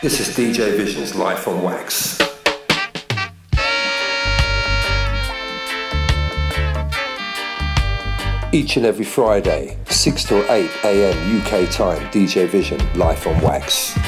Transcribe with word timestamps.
This 0.00 0.20
is 0.20 0.28
DJ 0.28 0.76
Vision's 0.76 1.16
life 1.16 1.48
on 1.48 1.60
wax. 1.60 2.16
Each 8.52 8.76
and 8.76 8.86
every 8.86 9.04
Friday, 9.04 9.76
6 9.86 10.22
till 10.22 10.44
8 10.48 10.70
a.m. 10.84 11.40
UK 11.40 11.68
time, 11.72 12.00
DJ 12.12 12.46
Vision, 12.46 12.78
live 12.94 13.26
on 13.26 13.42
wax. 13.42 13.98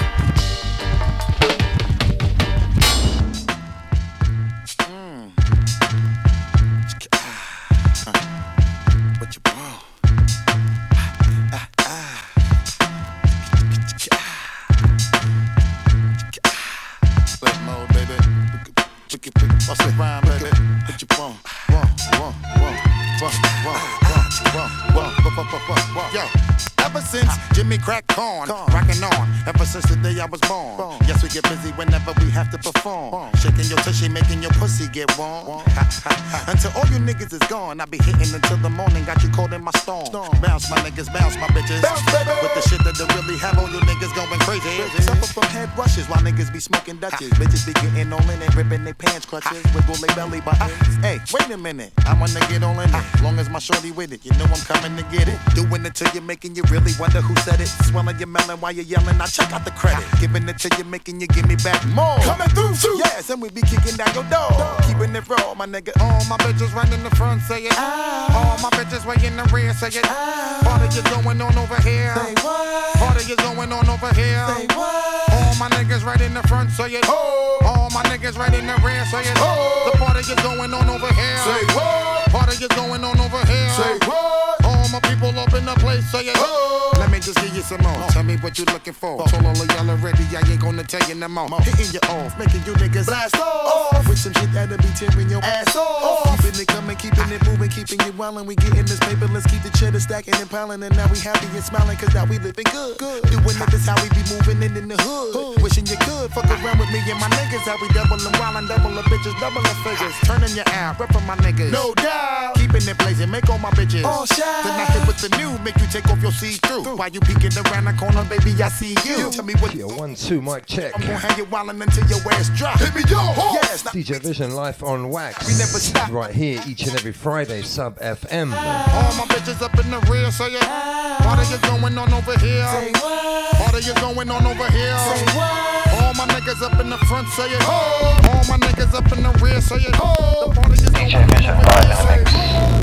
Smoking 46.90 47.00
Dutches. 47.00 47.30
Bitches 47.38 47.66
be 47.66 47.72
getting 47.72 48.12
all 48.12 48.30
in 48.30 48.42
it, 48.42 48.54
ripping 48.54 48.84
their 48.84 48.94
pants 48.94 49.26
crutches, 49.26 49.62
wiggle 49.74 49.94
their 49.96 50.14
belly 50.14 50.40
buttons. 50.40 50.72
Hey, 51.02 51.18
wait 51.32 51.50
a 51.50 51.56
minute, 51.56 51.92
I 52.06 52.18
wanna 52.18 52.40
get 52.48 52.62
all 52.62 52.78
in 52.80 52.90
it. 52.90 53.22
Long 53.22 53.38
as 53.38 53.48
my 53.48 53.58
shorty 53.58 53.90
with 53.90 54.12
it, 54.12 54.24
you 54.24 54.32
know 54.32 54.44
I'm 54.44 54.60
coming 54.66 54.96
to 54.96 55.02
get 55.16 55.28
it. 55.28 55.38
Doing 55.54 55.84
it 55.86 55.94
till 55.94 56.10
you're 56.12 56.22
making 56.22 56.56
you 56.56 56.62
really 56.70 56.92
wonder 56.98 57.20
who 57.20 57.34
said 57.42 57.60
it. 57.60 57.68
Swelling 57.88 58.18
your 58.18 58.28
melon 58.28 58.60
while 58.60 58.72
you're 58.72 58.84
yelling. 58.84 59.20
I 59.20 59.26
check 59.26 59.52
out 59.52 59.64
the 59.64 59.70
credit. 59.72 60.04
Giving 60.20 60.48
it 60.48 60.58
to 60.58 60.70
you're 60.76 60.86
making 60.86 61.20
you 61.20 61.26
give 61.28 61.46
me 61.48 61.56
back 61.56 61.84
more. 61.88 62.18
Coming 62.20 62.48
through, 62.48 62.74
too. 62.76 62.96
Yes, 62.98 63.30
and 63.30 63.40
we 63.40 63.50
be 63.50 63.62
kicking 63.62 63.96
down 63.96 64.12
your 64.14 64.24
door. 64.24 64.50
Keeping 64.86 65.14
it 65.14 65.28
raw, 65.28 65.54
my 65.54 65.66
nigga. 65.66 65.92
All 66.00 66.24
my 66.26 66.36
bitches 66.38 66.74
running 66.74 67.02
the 67.02 67.10
front, 67.16 67.42
say 67.42 67.64
it. 67.64 67.72
Ah. 67.76 68.34
All 68.36 68.58
my 68.58 68.70
bitches 68.76 69.06
way 69.06 69.16
in 69.26 69.36
the 69.36 69.44
rear, 69.54 69.72
say 69.74 69.88
it. 69.88 70.59
Party 70.90 71.08
is 71.08 71.22
going 71.22 71.40
on 71.40 71.56
over 71.56 71.80
here. 71.82 72.12
Say 72.16 72.34
what? 72.42 72.94
Party 72.96 73.30
is 73.30 73.36
going 73.36 73.70
on 73.70 73.88
over 73.88 74.12
here. 74.12 74.44
Say 74.48 74.66
what? 74.74 75.30
All 75.30 75.54
my 75.54 75.68
niggas 75.70 76.04
right 76.04 76.20
in 76.20 76.34
the 76.34 76.42
front, 76.48 76.68
say 76.72 76.90
it. 76.90 77.04
Oh. 77.06 77.58
All 77.64 77.90
my 77.90 78.02
niggas 78.10 78.36
right 78.36 78.52
in 78.52 78.66
the 78.66 78.74
rear, 78.84 79.04
say 79.06 79.22
it. 79.22 79.36
Oh. 79.36 79.90
The 79.92 79.98
party 79.98 80.18
is 80.18 80.34
going 80.42 80.74
on 80.74 80.90
over 80.90 81.06
here. 81.14 81.38
Say 81.46 81.64
what? 81.76 82.26
Party 82.32 82.64
is 82.64 82.68
going 82.74 83.04
on 83.04 83.20
over 83.20 83.38
here. 83.46 83.70
Say 83.70 83.98
what? 84.04 84.49
My 84.90 84.98
people 85.06 85.30
up 85.38 85.54
in 85.54 85.64
the 85.64 85.74
place, 85.78 86.04
say 86.10 86.26
it. 86.26 86.34
Oh. 86.36 86.90
Let 86.98 87.12
me 87.12 87.20
just 87.20 87.38
give 87.38 87.54
you 87.54 87.62
some 87.62 87.80
more. 87.82 87.94
Oh. 87.94 88.08
Tell 88.10 88.24
me 88.24 88.36
what 88.38 88.58
you 88.58 88.64
looking 88.66 88.92
for. 88.92 89.22
Told 89.28 89.46
all 89.46 89.54
of 89.54 89.68
y'all 89.70 89.88
already, 89.88 90.24
I 90.34 90.42
ain't 90.50 90.60
gonna 90.60 90.82
tell 90.82 91.02
you 91.08 91.14
no 91.14 91.28
more. 91.28 91.46
Oh. 91.52 91.60
Hitting 91.62 91.94
you 91.94 92.00
off, 92.10 92.36
making 92.38 92.66
you 92.66 92.74
niggas 92.74 93.06
blast 93.06 93.36
off. 93.36 94.08
With 94.08 94.18
some 94.18 94.32
shit 94.34 94.50
that'll 94.52 94.76
be 94.78 94.90
tearing 94.98 95.30
your 95.30 95.42
ass 95.44 95.76
off. 95.76 96.42
Keeping 96.42 96.60
it 96.60 96.66
coming, 96.66 96.96
keeping 96.96 97.30
it 97.30 97.38
moving, 97.46 97.70
keeping 97.70 98.00
it 98.02 98.18
wildin'. 98.18 98.46
We 98.46 98.56
getting 98.56 98.82
this 98.82 98.98
paper, 98.98 99.28
let's 99.30 99.46
keep 99.46 99.62
the 99.62 99.70
cheddar 99.78 100.00
stacking 100.00 100.34
and 100.34 100.50
piling. 100.50 100.82
And 100.82 100.96
now 100.96 101.06
we 101.06 101.20
happy 101.20 101.46
and 101.54 101.62
smiling, 101.62 101.96
cause 101.96 102.12
now 102.12 102.26
we 102.26 102.38
living 102.42 102.66
good. 102.74 102.98
good. 102.98 103.22
Doing 103.30 103.62
it, 103.62 103.70
this 103.70 103.86
how 103.86 103.94
we 104.02 104.10
be 104.10 104.26
moving 104.26 104.58
in, 104.66 104.74
in 104.74 104.88
the 104.88 104.98
hood. 104.98 105.30
hood. 105.38 105.62
Wishing 105.62 105.86
you 105.86 105.98
could 106.02 106.34
fuck 106.34 106.50
around 106.50 106.82
with 106.82 106.90
me 106.90 106.98
and 107.06 107.20
my 107.22 107.30
niggas. 107.38 107.62
How 107.62 107.78
we 107.78 107.86
double 107.94 108.18
and 108.18 108.34
wildin', 108.42 108.66
double 108.66 108.90
the 108.90 109.06
bitches, 109.06 109.38
double 109.38 109.62
the 109.62 109.74
figures. 109.86 110.14
Turning 110.26 110.50
your 110.58 110.66
eye, 110.66 110.96
rep 110.98 111.12
for 111.14 111.22
my 111.22 111.36
niggas. 111.38 111.70
No 111.70 111.94
doubt. 111.94 112.58
Keeping 112.58 112.82
it 112.90 112.98
blazing, 112.98 113.30
make 113.30 113.48
all 113.48 113.58
my 113.62 113.70
bitches. 113.70 114.02
All 114.02 114.26
shine. 114.26 114.79
Then 114.80 114.88
I 114.88 114.98
hit 114.98 115.06
with 115.06 115.20
the 115.20 115.36
new, 115.36 115.58
make 115.62 115.76
you 115.76 115.86
take 115.88 116.08
off 116.08 116.22
your 116.22 116.32
see 116.32 116.52
through. 116.64 116.96
While 116.96 117.10
you 117.10 117.20
peeking 117.20 117.52
around 117.66 117.84
the 117.84 117.92
corner, 117.92 118.24
baby, 118.24 118.56
I 118.62 118.68
see 118.68 118.96
you. 119.04 119.30
Tell 119.30 119.44
me 119.44 119.52
what. 119.60 119.74
Yo, 119.74 119.88
one, 119.88 120.14
two, 120.14 120.40
mic 120.40 120.64
check. 120.64 120.92
I'm 120.94 121.02
gonna 121.02 121.18
hang 121.18 121.36
you 121.36 121.44
wildin' 121.46 121.82
until 121.82 122.06
your 122.08 122.32
ass 122.32 122.48
drop. 122.56 122.78
Hit 122.78 122.94
me, 122.94 123.02
yo, 123.08 123.20
yes, 123.60 123.82
DJ 123.82 124.20
Vision 124.22 124.54
live 124.54 124.82
on 124.82 125.10
wax. 125.10 125.46
We 125.46 125.52
never 125.58 125.78
stop. 125.78 126.10
Right 126.10 126.34
here, 126.34 126.62
each 126.66 126.86
and 126.86 126.94
every 126.94 127.12
Friday, 127.12 127.60
sub 127.62 127.98
FM. 127.98 128.54
All 128.56 129.12
my 129.16 129.26
bitches 129.28 129.60
up 129.60 129.78
in 129.78 129.90
the 129.90 130.00
rear, 130.10 130.30
say 130.30 130.46
it. 130.46 130.62
Party 130.62 131.42
is 131.42 131.60
going 131.60 131.98
on 131.98 132.12
over 132.14 132.38
here. 132.38 132.66
Say 132.66 132.92
what? 132.92 133.54
Party 133.56 133.78
is 133.78 133.92
going 133.92 134.30
on 134.30 134.46
over 134.46 134.70
here. 134.70 134.96
Say 134.96 135.24
what? 135.36 135.88
All 136.00 136.14
my 136.14 136.26
niggas 136.32 136.62
up 136.62 136.80
in 136.80 136.88
the 136.88 136.98
front, 137.04 137.28
say 137.28 137.50
it. 137.50 137.60
Oh. 137.62 138.20
All 138.32 138.44
my 138.48 138.56
niggas 138.64 138.94
up 138.94 139.12
in 139.12 139.22
the 139.24 139.44
rear, 139.44 139.60
say 139.60 139.76
it. 139.76 139.94
Oh. 139.94 140.48
The 140.48 140.54
party 140.54 140.72
is 140.72 140.90
DJ 140.90 141.28
Vision 141.28 141.54
live 141.54 142.18
in 142.18 142.24
the 142.24 142.70
mix. 142.70 142.79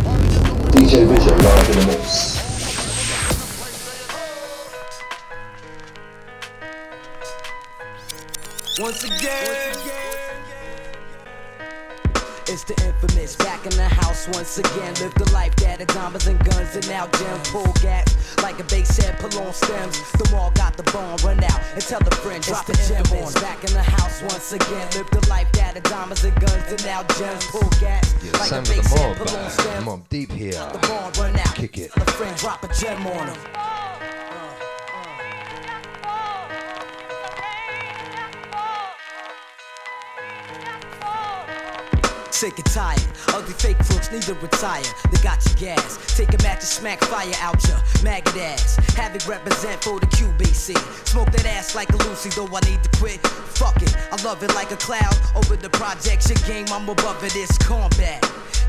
DJ 0.88 1.06
Vision 1.06 1.38
live 1.38 1.70
in 1.70 1.80
the 1.80 1.86
mix. 1.88 2.40
Once 8.80 9.04
again. 9.04 10.07
It's 12.50 12.64
the 12.64 12.80
infamous 12.88 13.36
back 13.36 13.66
in 13.66 13.76
the 13.76 13.90
house 13.90 14.26
once 14.30 14.58
again. 14.58 14.94
Live 15.04 15.14
the 15.16 15.30
life 15.34 15.54
that 15.58 15.82
of 15.82 15.88
diamonds 15.88 16.28
and 16.28 16.40
guns 16.40 16.76
and 16.76 16.88
now 16.88 17.06
gems. 17.08 17.50
Pull 17.52 17.74
gas 17.82 18.08
like 18.42 18.58
a 18.60 18.64
bass 18.64 18.96
head, 18.96 19.20
pull 19.20 19.38
on 19.44 19.54
stems. 19.54 20.00
The 20.14 20.30
mall 20.32 20.52
got 20.52 20.78
the 20.78 20.84
bomb, 20.84 21.18
run 21.28 21.44
out 21.44 21.60
and 21.74 21.82
tell 21.82 22.00
the 22.00 22.16
friend, 22.16 22.42
drop 22.42 22.66
the 22.66 22.74
gem 22.88 23.04
on. 23.22 23.34
Back 23.34 23.66
in 23.66 23.74
the 23.74 23.84
house 23.84 24.22
once 24.22 24.54
again. 24.54 24.88
Live 24.96 25.10
the 25.12 25.28
life 25.30 25.52
that 25.54 25.76
of 25.76 25.84
diamonds 25.84 26.24
and 26.24 26.40
guns 26.40 26.72
and 26.72 26.86
now 26.86 27.04
gems. 27.20 27.46
Pull 27.48 27.70
gas 27.82 28.16
Yeah, 28.24 28.32
like 28.40 28.44
a 28.44 28.46
Sam 28.46 28.64
bass 28.64 28.94
head, 28.94 29.18
pull 29.18 29.38
on 29.38 29.50
stems. 29.52 29.86
Mobb 29.86 30.08
Deep 30.08 30.32
here. 30.32 30.52
The 30.72 30.80
bomb, 30.88 31.12
run 31.20 31.36
out. 31.36 31.54
Kick 31.54 31.78
it. 31.78 31.92
Tell 31.92 32.04
a 32.04 32.12
friend, 32.12 32.38
drop 32.38 32.64
a 32.64 32.74
gem 32.74 33.06
on 33.08 33.28
him. 33.28 33.77
Sick 42.38 42.60
and 42.60 42.66
tired, 42.68 43.02
ugly 43.30 43.52
fake 43.54 43.80
crooks 43.80 44.12
need 44.12 44.22
to 44.22 44.36
retire. 44.36 44.84
They 45.10 45.20
got 45.24 45.44
your 45.44 45.74
gas, 45.74 45.98
take 46.16 46.30
a 46.30 46.44
match 46.44 46.60
and 46.60 46.70
smack 46.70 47.04
fire 47.06 47.34
out 47.42 47.58
your 47.68 47.80
maggot 48.04 48.38
ass. 48.38 48.76
Have 48.94 49.16
it 49.16 49.28
represent 49.28 49.84
for 49.84 50.00
the 50.00 50.06
QBC. 50.06 50.78
Smoke 51.08 51.32
that 51.32 51.48
ass 51.48 51.74
like 51.74 51.90
a 51.94 51.98
Lucy, 51.98 52.30
though 52.30 52.46
I 52.46 52.60
need 52.70 52.84
to 52.84 52.90
quit. 53.00 53.26
Fuck 53.26 53.82
it, 53.82 53.98
I 54.12 54.22
love 54.24 54.44
it 54.44 54.54
like 54.54 54.70
a 54.70 54.78
cloud. 54.78 55.16
Over 55.36 55.56
the 55.56 55.72
projection 55.72 56.38
game, 56.46 56.68
I'm 56.70 56.88
above 56.88 57.24
it, 57.24 57.36
it's 57.36 57.58
combat. 57.58 58.22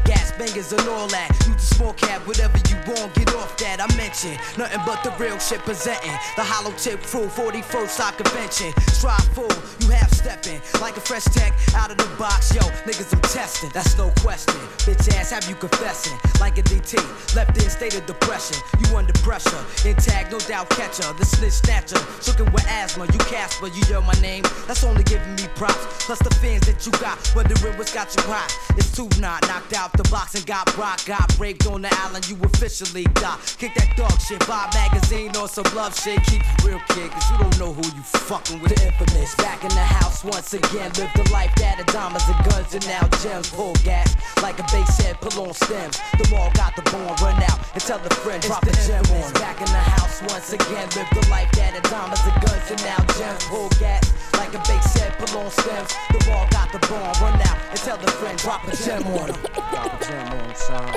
Gas 0.04 0.32
bangers 0.38 0.72
and 0.72 0.88
all 0.88 1.06
that. 1.08 1.28
Use 1.46 1.56
the 1.68 1.74
small 1.74 1.92
cap, 1.92 2.26
whatever 2.26 2.56
you 2.70 2.76
want, 2.88 3.12
get 3.14 3.34
off 3.34 3.58
that. 3.58 3.80
I 3.80 3.86
mention 3.96 4.38
nothing 4.56 4.80
but 4.86 5.02
the 5.04 5.12
real 5.22 5.38
shit 5.38 5.60
presenting. 5.60 6.16
The 6.36 6.44
hollow 6.44 6.72
tip 6.78 7.02
crew, 7.02 7.26
41st 7.26 7.88
side 7.88 8.16
convention. 8.16 8.72
Strive 8.96 9.28
full, 9.36 9.52
you 9.80 9.92
half 9.92 10.10
stepping 10.12 10.62
like 10.80 10.96
a 10.96 11.00
fresh 11.00 11.24
tech 11.24 11.52
out 11.74 11.90
of 11.90 11.98
the 11.98 12.08
box. 12.16 12.54
Yo, 12.54 12.62
niggas, 12.88 13.12
I'm 13.12 13.20
testing, 13.20 13.57
that's 13.66 13.98
no 13.98 14.10
question. 14.20 14.54
Bitch 14.86 15.12
ass, 15.16 15.30
have 15.30 15.48
you 15.48 15.56
confessing 15.56 16.16
like 16.40 16.58
a 16.58 16.62
DT? 16.62 16.94
Left 17.34 17.56
in 17.58 17.68
state 17.68 17.94
of 17.96 18.06
depression, 18.06 18.56
you 18.78 18.96
under 18.96 19.12
pressure. 19.24 19.58
Intact, 19.84 20.30
no 20.30 20.38
doubt 20.38 20.70
catcher. 20.70 21.12
The 21.18 21.24
snitch 21.24 21.54
snatcher, 21.54 21.98
shookin' 22.22 22.52
with 22.52 22.66
asthma. 22.68 23.06
You 23.06 23.18
Casper, 23.28 23.66
you 23.66 23.82
yell 23.90 24.02
my 24.02 24.14
name. 24.20 24.44
That's 24.66 24.84
only 24.84 25.02
giving 25.04 25.34
me 25.34 25.48
props. 25.54 26.06
Plus 26.06 26.18
the 26.20 26.30
fans 26.36 26.66
that 26.66 26.86
you 26.86 26.92
got, 27.00 27.18
wondering 27.34 27.76
what's 27.76 27.92
got 27.92 28.14
you 28.14 28.22
hot. 28.22 28.48
It's 28.76 28.92
two 28.92 29.08
not 29.20 29.46
knocked 29.48 29.74
out 29.74 29.92
the 29.92 30.08
box 30.08 30.34
and 30.34 30.46
got 30.46 30.64
rock. 30.78 31.04
Got 31.04 31.36
raped 31.38 31.66
on 31.66 31.82
the 31.82 31.92
island, 32.00 32.28
you 32.28 32.36
officially 32.44 33.04
got. 33.14 33.40
Kick 33.58 33.74
that 33.74 33.96
dog 33.96 34.20
shit, 34.20 34.46
buy 34.46 34.70
magazine 34.72 35.34
or 35.36 35.48
some 35.48 35.66
love 35.74 35.98
shit. 35.98 36.22
Keep 36.24 36.42
it 36.42 36.64
real, 36.64 36.80
kid, 36.94 37.10
cause 37.10 37.30
you 37.30 37.38
don't 37.38 37.58
know 37.58 37.72
who 37.72 37.84
you 37.96 38.02
fucking 38.02 38.62
with. 38.62 38.74
The 38.74 38.86
infamous, 38.86 39.34
back 39.36 39.62
in 39.64 39.70
the 39.70 39.88
house 39.98 40.22
once 40.22 40.54
again. 40.54 40.92
Live 40.96 41.10
the 41.14 41.28
life 41.32 41.52
that 41.56 41.80
of 41.80 41.86
diamonds 41.86 42.24
and 42.28 42.38
guns 42.48 42.74
and 42.74 42.86
now 42.86 43.08
gems. 43.22 43.47
Pull 43.52 43.74
gas 43.84 44.16
like 44.42 44.58
a 44.58 44.62
bass 44.64 44.98
head, 44.98 45.20
pull 45.20 45.46
on 45.46 45.54
stems. 45.54 45.98
The 46.18 46.28
mall 46.30 46.50
got 46.54 46.76
the 46.76 46.82
bomb, 46.82 47.16
run 47.22 47.42
out 47.42 47.58
and 47.74 47.82
tell 47.82 47.98
the 47.98 48.10
friend, 48.10 48.42
drop 48.42 48.64
the 48.64 48.72
gem 48.86 49.04
on. 49.16 49.32
Back 49.34 49.60
in 49.60 49.66
the 49.66 49.84
house 49.96 50.20
once 50.22 50.52
again. 50.52 50.88
Live 50.94 51.08
the 51.14 51.26
life 51.30 51.50
that 51.52 51.76
of 51.76 51.82
diamonds 51.90 52.20
and 52.24 52.42
guns 52.42 52.70
and 52.70 52.82
now 52.82 52.98
gems. 53.18 53.44
Pull 53.44 53.68
gas 53.80 54.12
like 54.34 54.54
a 54.54 54.58
bass 54.68 54.94
head, 54.94 55.12
pull 55.18 55.38
on 55.38 55.50
stems. 55.50 55.94
The 56.12 56.24
mall 56.28 56.46
got 56.50 56.72
the 56.72 56.78
bomb, 56.88 57.14
run 57.22 57.40
out 57.42 57.58
and 57.70 57.78
tell 57.78 57.96
the 57.96 58.10
friend, 58.12 58.38
drop 58.38 58.66
a 58.68 58.76
gem 58.76 59.06
on. 59.06 59.28
Drop 59.28 60.00
a 60.00 60.04
gem 60.04 60.26
on 60.28 60.38
him, 60.38 60.54
son. 60.54 60.94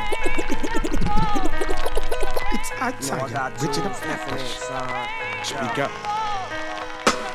It's 2.54 2.72
our 3.10 3.30
time. 3.30 3.54
Richard 3.62 3.86
of 3.86 3.96
Speak 5.44 5.80
up. 5.80 5.92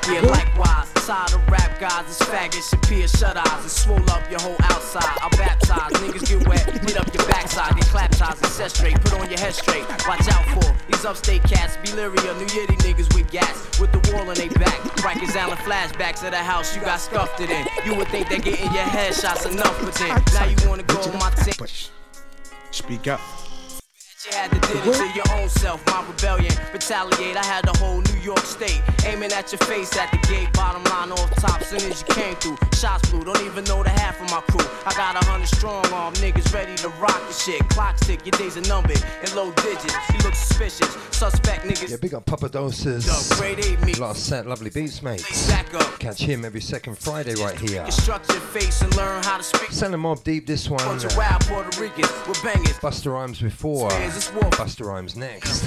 Yeah, 0.08 0.20
likewise, 0.20 0.95
tired 1.06 1.34
of 1.34 1.48
rap 1.48 1.78
guys, 1.78 2.04
it's 2.08 2.20
faggots, 2.22 2.88
peer 2.88 3.06
shut 3.06 3.36
eyes, 3.36 3.62
and 3.62 3.70
swole 3.70 4.10
up 4.10 4.28
your 4.28 4.40
whole 4.40 4.56
outside. 4.64 5.04
I 5.22 5.28
baptize, 5.36 5.92
niggas 6.02 6.26
get 6.26 6.48
wet, 6.48 6.66
Get 6.84 6.96
up 6.96 7.14
your 7.14 7.24
backside, 7.28 7.76
get 7.76 7.84
clap 7.86 8.10
ties 8.10 8.38
and 8.42 8.50
set 8.50 8.72
straight. 8.72 9.00
Put 9.02 9.20
on 9.20 9.30
your 9.30 9.38
head 9.38 9.54
straight. 9.54 9.86
Watch 10.08 10.26
out 10.28 10.44
for 10.54 10.74
these 10.90 11.04
upstate 11.04 11.44
cats. 11.44 11.76
Be 11.76 11.92
leery 11.96 12.18
of 12.28 12.36
New 12.38 12.46
Yiddy 12.46 12.76
niggas 12.78 13.14
with 13.14 13.30
gas. 13.30 13.78
With 13.78 13.92
the 13.92 14.12
wall 14.12 14.28
on 14.28 14.34
their 14.34 14.50
back. 14.50 14.80
Rikers 14.98 15.36
Island 15.36 15.60
flashbacks 15.60 16.24
of 16.24 16.32
the 16.32 16.38
house 16.38 16.74
you 16.74 16.82
got 16.82 16.98
stuffed 16.98 17.40
it 17.40 17.50
in. 17.50 17.66
You 17.84 17.94
would 17.96 18.08
think 18.08 18.28
that 18.30 18.42
getting 18.42 18.72
your 18.72 18.84
headshots 18.84 19.50
enough, 19.50 19.78
but 19.80 19.94
then 19.94 20.22
now 20.34 20.46
you 20.46 20.68
wanna 20.68 20.82
go 20.82 20.98
on 20.98 21.18
my 21.18 21.30
team. 21.30 21.66
Speak 22.72 23.06
up. 23.06 23.20
You 24.26 24.36
had 24.36 24.50
to 24.50 24.58
did 24.58 24.84
it 24.84 24.94
to 24.94 25.06
your 25.14 25.24
own 25.38 25.48
self, 25.48 25.86
my 25.86 26.04
rebellion. 26.04 26.52
Retaliate, 26.72 27.36
I 27.36 27.44
had 27.44 27.64
the 27.64 27.78
whole 27.78 28.00
New 28.00 28.20
York 28.20 28.40
State 28.40 28.82
aiming 29.04 29.30
at 29.30 29.52
your 29.52 29.60
face 29.60 29.96
at 29.96 30.10
the 30.10 30.18
gate. 30.26 30.52
Bottom 30.52 30.82
line 30.84 31.12
off 31.12 31.30
top, 31.36 31.62
soon 31.62 31.78
as 31.90 32.02
you 32.02 32.14
came 32.14 32.34
through. 32.36 32.56
Shots 32.74 33.08
blew, 33.10 33.22
don't 33.22 33.40
even 33.42 33.62
know 33.64 33.84
the 33.84 33.90
half 33.90 34.20
of 34.20 34.28
my 34.30 34.40
crew. 34.50 34.66
I 34.84 34.92
got 34.96 35.22
a 35.22 35.24
hundred 35.26 35.46
strong 35.46 35.86
arm 35.92 36.14
niggas 36.14 36.52
ready 36.52 36.74
to 36.76 36.88
rock 37.00 37.20
the 37.28 37.32
shit. 37.32 37.68
Clock 37.68 37.96
tick, 37.98 38.26
your 38.26 38.32
days 38.32 38.56
are 38.56 38.68
numbered 38.68 39.00
in 39.22 39.36
low 39.36 39.52
digits. 39.52 39.94
You 40.12 40.18
look 40.24 40.34
suspicious. 40.34 40.96
Suspect 41.16 41.64
niggas. 41.64 41.90
Yeah, 41.90 41.96
big 41.96 42.14
up 42.14 42.26
Papa 42.26 42.48
Doses. 42.48 43.08
Up, 43.08 43.38
grade 43.38 43.64
eight 43.64 43.80
me. 43.82 43.94
Last 43.94 44.26
set, 44.26 44.46
lovely 44.46 44.70
beats, 44.70 45.02
mate. 45.02 45.24
Back 45.48 45.72
up. 45.74 45.98
Catch 46.00 46.20
him 46.20 46.44
every 46.44 46.60
second 46.60 46.98
Friday 46.98 47.34
right 47.36 47.58
here. 47.58 47.82
Construct 47.82 48.28
your 48.30 48.40
face 48.40 48.82
and 48.82 48.94
learn 48.96 49.22
how 49.22 49.36
to 49.38 49.42
speak. 49.44 49.70
Selling 49.70 50.00
Mobb 50.00 50.24
Deep 50.24 50.46
this 50.46 50.68
one. 50.68 50.84
Bunch 50.84 51.04
of 51.04 51.16
wild 51.16 51.40
Puerto 51.42 51.80
Ricans 51.80 52.10
with 52.26 52.42
bangers. 52.42 52.76
Busta 52.78 53.12
Rhymes 53.12 53.40
before. 53.40 53.76
War. 53.76 53.90
Busta 54.16 54.86
Rhymes 54.86 55.14
next. 55.16 55.64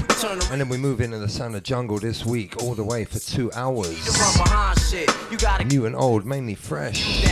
And 0.51 0.60
then 0.60 0.69
we 0.69 0.78
move 0.78 1.01
into 1.01 1.19
the 1.19 1.30
sound 1.30 1.56
of 1.56 1.63
jungle 1.63 2.00
this 2.00 2.25
week, 2.25 2.62
all 2.63 2.74
the 2.74 2.84
way 2.84 3.06
for 3.06 3.19
two 3.19 3.51
hours. 3.54 3.88
run 3.88 4.44
behind 4.46 4.80
shit. 4.80 5.10
You 5.31 5.38
gotta 5.38 5.66
New 5.66 5.86
and 5.86 5.96
old, 5.96 6.25
mainly 6.25 6.56
fresh. 6.56 7.24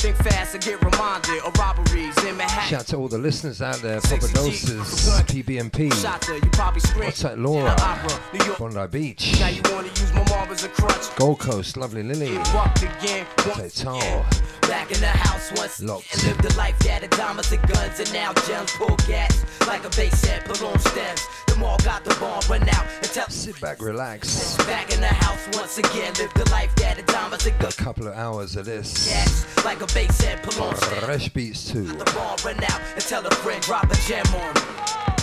Think 0.00 0.16
fast 0.16 0.54
and 0.54 0.64
get 0.64 0.82
reminded 0.82 1.42
of 1.42 1.54
robberies 1.58 2.16
in 2.24 2.36
Manhattan. 2.36 2.70
Shout 2.70 2.86
to 2.88 2.96
all 2.96 3.08
the 3.08 3.18
listeners 3.18 3.60
out 3.60 3.76
there, 3.76 4.00
Papa 4.00 4.28
Doses, 4.32 5.10
PBMP, 5.26 5.92
Shot 6.00 6.22
to 6.22 6.34
you 6.36 6.50
probably 6.52 6.80
scream. 6.80 7.04
What's 7.06 7.22
Laura? 7.24 7.76
Opera, 7.78 8.18
New 8.32 8.44
York. 8.46 8.58
Bondi 8.58 8.86
Beach, 8.86 9.38
Now 9.40 9.48
you 9.48 9.60
wanna 9.70 9.88
use 9.88 10.12
my 10.14 10.24
mob 10.30 10.48
as 10.50 10.64
a 10.64 10.68
crutch. 10.68 11.14
Gold 11.16 11.38
Coast, 11.40 11.76
lovely 11.76 12.02
Lily, 12.02 12.38
Walked 12.54 12.82
again. 12.82 13.26
Say 13.38 13.50
Once 13.50 13.82
Tall. 13.82 14.24
Back 14.62 14.90
in 14.92 15.00
the 15.00 15.06
house 15.08 15.50
once 15.56 15.82
Locked. 15.82 16.14
and 16.14 16.22
lived 16.24 16.42
the 16.44 16.54
life 16.56 16.78
that 16.80 17.02
had 17.02 17.10
diamonds 17.10 17.50
and 17.52 17.60
guns 17.68 17.98
and 17.98 18.12
now 18.14 18.32
gems 18.46 18.70
pull 18.72 18.96
gas 19.08 19.44
like 19.66 19.84
a 19.84 19.90
bass 19.90 20.18
set 20.20 20.46
pull 20.54 20.68
on 20.68 20.78
stems. 20.80 21.26
The 21.46 21.56
mall 21.56 21.78
got 21.84 22.04
the 22.04 22.14
bomb 22.18 22.42
run 22.48 22.68
out 22.68 22.86
and 22.96 23.04
tell 23.06 23.28
sit 23.28 23.60
back, 23.60 23.80
relax. 23.80 24.56
back 24.66 24.92
in 24.92 25.00
the 25.00 25.06
house 25.06 25.48
once 25.52 25.78
again 25.78 26.12
lived 26.14 26.36
the 26.36 26.48
life 26.50 26.74
that 26.76 26.96
had 26.96 27.06
diamonds 27.06 27.46
and 27.46 27.56
A 27.56 27.62
guns 27.62 27.76
couple 27.76 28.06
of 28.08 28.14
hours 28.14 28.56
of 28.56 28.64
this. 28.66 29.08
gas 29.08 29.64
like 29.64 29.80
a 29.80 29.86
bass 29.86 30.24
on 30.60 30.76
stems. 30.76 31.04
Fresh 31.04 31.28
beats 31.30 31.70
too. 31.70 31.84
The 31.84 32.04
bomb 32.16 32.38
run 32.44 32.62
out 32.64 32.80
and 32.94 33.02
tell 33.02 33.26
a 33.26 33.30
friend 33.36 33.62
drop 33.62 33.90
a 33.90 33.96
gem 34.06 34.26
on 34.34 34.54
me. 34.54 34.60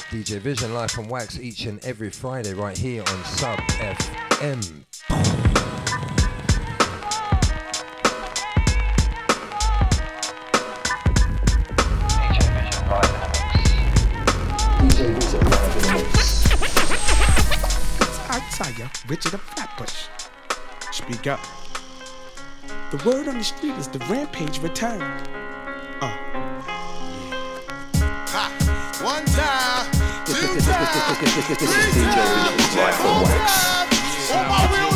DJ 0.10 0.40
Vision 0.40 0.74
live 0.74 0.92
from 0.92 1.10
Wax 1.10 1.40
each 1.40 1.66
and 1.66 1.84
every 1.84 2.10
Friday 2.10 2.54
right 2.54 2.78
here 2.78 3.02
on 3.02 3.24
Sub 3.26 3.60
FM. 3.80 4.86
DJ 14.98 15.14
Vision 15.14 15.40
live 15.42 15.76
in 15.76 15.82
the 15.84 15.94
mix. 15.94 16.52
I 18.32 18.40
tell 18.50 18.72
ya, 18.74 18.88
Richard 19.08 19.32
the 19.34 19.38
Flatbush. 19.38 20.08
Speak 20.92 21.28
up. 21.28 21.40
The 22.90 22.98
word 23.08 23.28
on 23.28 23.38
the 23.38 23.44
street 23.44 23.76
is 23.76 23.88
the 23.88 24.00
rampage 24.10 24.60
returned. 24.60 25.04
Uh, 26.02 26.18
One 29.04 29.24
time, 29.26 29.92
two 30.26 30.34
This 30.34 30.66
times, 30.68 30.90
is 31.22 31.70
DJ 31.70 31.94
Vision 31.94 32.78
live 32.82 32.96
from 32.96 33.22
Wax. 33.22 34.32
All 34.32 34.44
my 34.50 34.87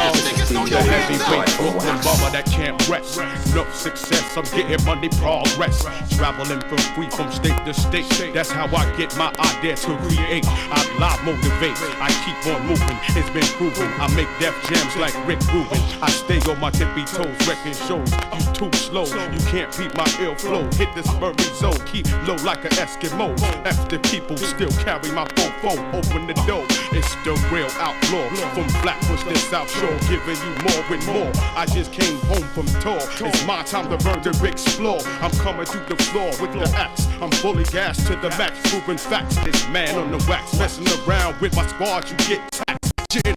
ass 0.00 0.20
niggas, 0.22 0.48
throw 0.48 0.66
The 0.66 0.82
heavyweight. 0.82 1.50
Brooklyn 1.56 1.98
bomber 2.02 2.30
that 2.30 2.46
can't 2.46 2.76
rest. 2.88 3.18
No 3.54 3.64
success, 3.72 4.36
I'm 4.36 4.44
getting 4.56 4.84
money 4.84 5.08
progress. 5.20 5.84
Traveling 6.16 6.60
free 6.94 7.10
from 7.10 7.30
state 7.32 7.56
to 7.64 7.74
state. 7.74 8.34
That's 8.34 8.50
how 8.50 8.66
I 8.74 8.84
get 8.96 9.16
my 9.16 9.32
idea 9.38 9.76
to 9.76 9.96
create. 9.98 10.44
I 10.48 10.80
live 10.98 11.22
motivate. 11.24 11.76
I 12.00 12.10
keep 12.24 12.38
on 12.52 12.66
moving. 12.66 12.98
It's 13.16 13.30
been 13.30 13.46
proven. 13.58 13.88
I 14.00 14.08
make 14.14 14.28
death 14.40 14.56
jams 14.68 14.96
like 14.96 15.14
Rick 15.26 15.40
Rubin. 15.52 15.80
I 16.02 16.10
stay 16.10 16.38
on 16.50 16.58
my 16.60 16.70
tippy 16.70 17.04
toes, 17.04 17.36
wrecking 17.46 17.74
shows. 17.74 18.10
You 18.34 18.52
too 18.52 18.72
slow. 18.76 19.04
You 19.04 19.40
can't 19.46 19.70
beat 19.76 19.94
my 19.96 20.08
ill 20.20 20.34
flow. 20.34 20.64
Hit 20.72 20.94
this 20.94 21.10
Murray 21.20 21.36
zone. 21.54 21.78
Keep 21.86 22.06
low 22.26 22.36
like 22.44 22.64
an 22.64 22.72
Eskimo. 22.82 23.38
After 23.64 23.98
people 23.98 24.36
still 24.36 24.70
carry 24.84 25.10
my 25.12 25.26
fofo. 25.36 25.72
Open 25.94 26.26
the 26.26 26.34
door. 26.46 26.64
It's 26.92 27.14
the 27.24 27.32
real 27.52 27.59
outlaw. 27.78 28.28
From 28.54 28.68
Flatbush 28.80 29.24
to 29.24 29.36
South 29.36 29.70
Shore. 29.70 29.96
Giving 30.08 30.36
you 30.36 30.54
more 30.64 30.84
and 30.90 31.06
more. 31.06 31.32
I 31.56 31.66
just 31.66 31.92
came 31.92 32.18
home 32.20 32.46
from 32.54 32.66
tour. 32.80 33.00
It's 33.28 33.46
my 33.46 33.62
time 33.62 33.90
to 33.90 34.02
burn 34.04 34.22
to 34.22 34.46
explore. 34.46 35.00
I'm 35.20 35.32
coming 35.32 35.66
to 35.66 35.78
the 35.88 35.96
floor 36.04 36.30
with 36.40 36.52
the 36.52 36.70
axe. 36.76 37.06
I'm 37.20 37.30
fully 37.30 37.64
gassed 37.64 38.06
to 38.06 38.16
the 38.16 38.30
max. 38.30 38.58
Proving 38.70 38.98
facts. 38.98 39.36
This 39.44 39.68
man 39.68 39.96
on 39.98 40.10
the 40.10 40.24
wax. 40.28 40.58
Messing 40.58 40.86
around 41.06 41.40
with 41.40 41.54
my 41.54 41.66
squad. 41.66 42.08
You 42.10 42.16
get 42.28 42.50
taxed. 42.52 42.92
Gin, 43.10 43.34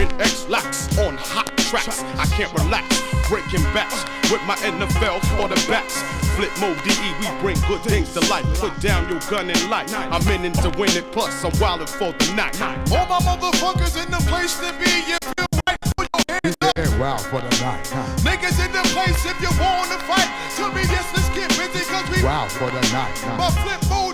in 0.00 0.20
X-Lax 0.20 0.98
on 0.98 1.16
hot 1.18 1.53
tracks. 1.74 2.02
I 2.18 2.26
can't 2.26 2.52
relax, 2.54 3.02
breaking 3.28 3.62
backs 3.74 4.04
with 4.30 4.42
my 4.46 4.54
NFL 4.62 5.20
quarterbacks. 5.34 6.02
Flip 6.36 6.50
mode 6.60 6.78
DE, 6.82 7.10
we 7.20 7.26
bring 7.40 7.58
good 7.66 7.82
things 7.82 8.12
to 8.14 8.20
life. 8.30 8.44
Put 8.60 8.78
down 8.80 9.08
your 9.08 9.20
gun 9.30 9.50
and 9.50 9.70
light. 9.70 9.92
I'm 9.94 10.26
in 10.28 10.44
it 10.44 10.54
to 10.62 10.70
win 10.78 10.90
it, 10.90 11.10
plus 11.12 11.44
I'm 11.44 11.52
wildin' 11.52 11.88
for 11.88 12.12
the 12.12 12.34
night. 12.34 12.60
All 12.92 13.06
my 13.06 13.18
motherfuckers 13.22 13.94
in 14.02 14.10
the 14.10 14.22
place 14.30 14.54
to 14.58 14.70
be. 14.78 14.90
You 15.10 15.18
feel 15.22 15.46
right? 15.66 15.78
Put 15.96 16.08
your 16.14 16.24
hands 16.42 16.56
up. 16.62 16.74
Wow 16.98 17.18
for 17.18 17.40
the 17.40 17.50
night. 17.62 17.84
Niggas 18.22 18.58
in 18.64 18.72
the 18.72 18.82
place 18.94 19.24
if 19.26 19.38
you 19.40 19.50
wanna 19.58 19.98
fight. 20.06 20.30
Tell 20.56 20.72
me 20.72 20.82
yes, 20.82 21.06
let's 21.14 21.28
get 21.34 21.48
busy 21.58 21.84
cause 21.90 22.08
we 22.10 22.22
Wow 22.22 22.46
for 22.48 22.70
the 22.70 22.82
night. 22.92 23.14
my 23.38 23.50
flip 23.62 23.82
mode 23.90 24.13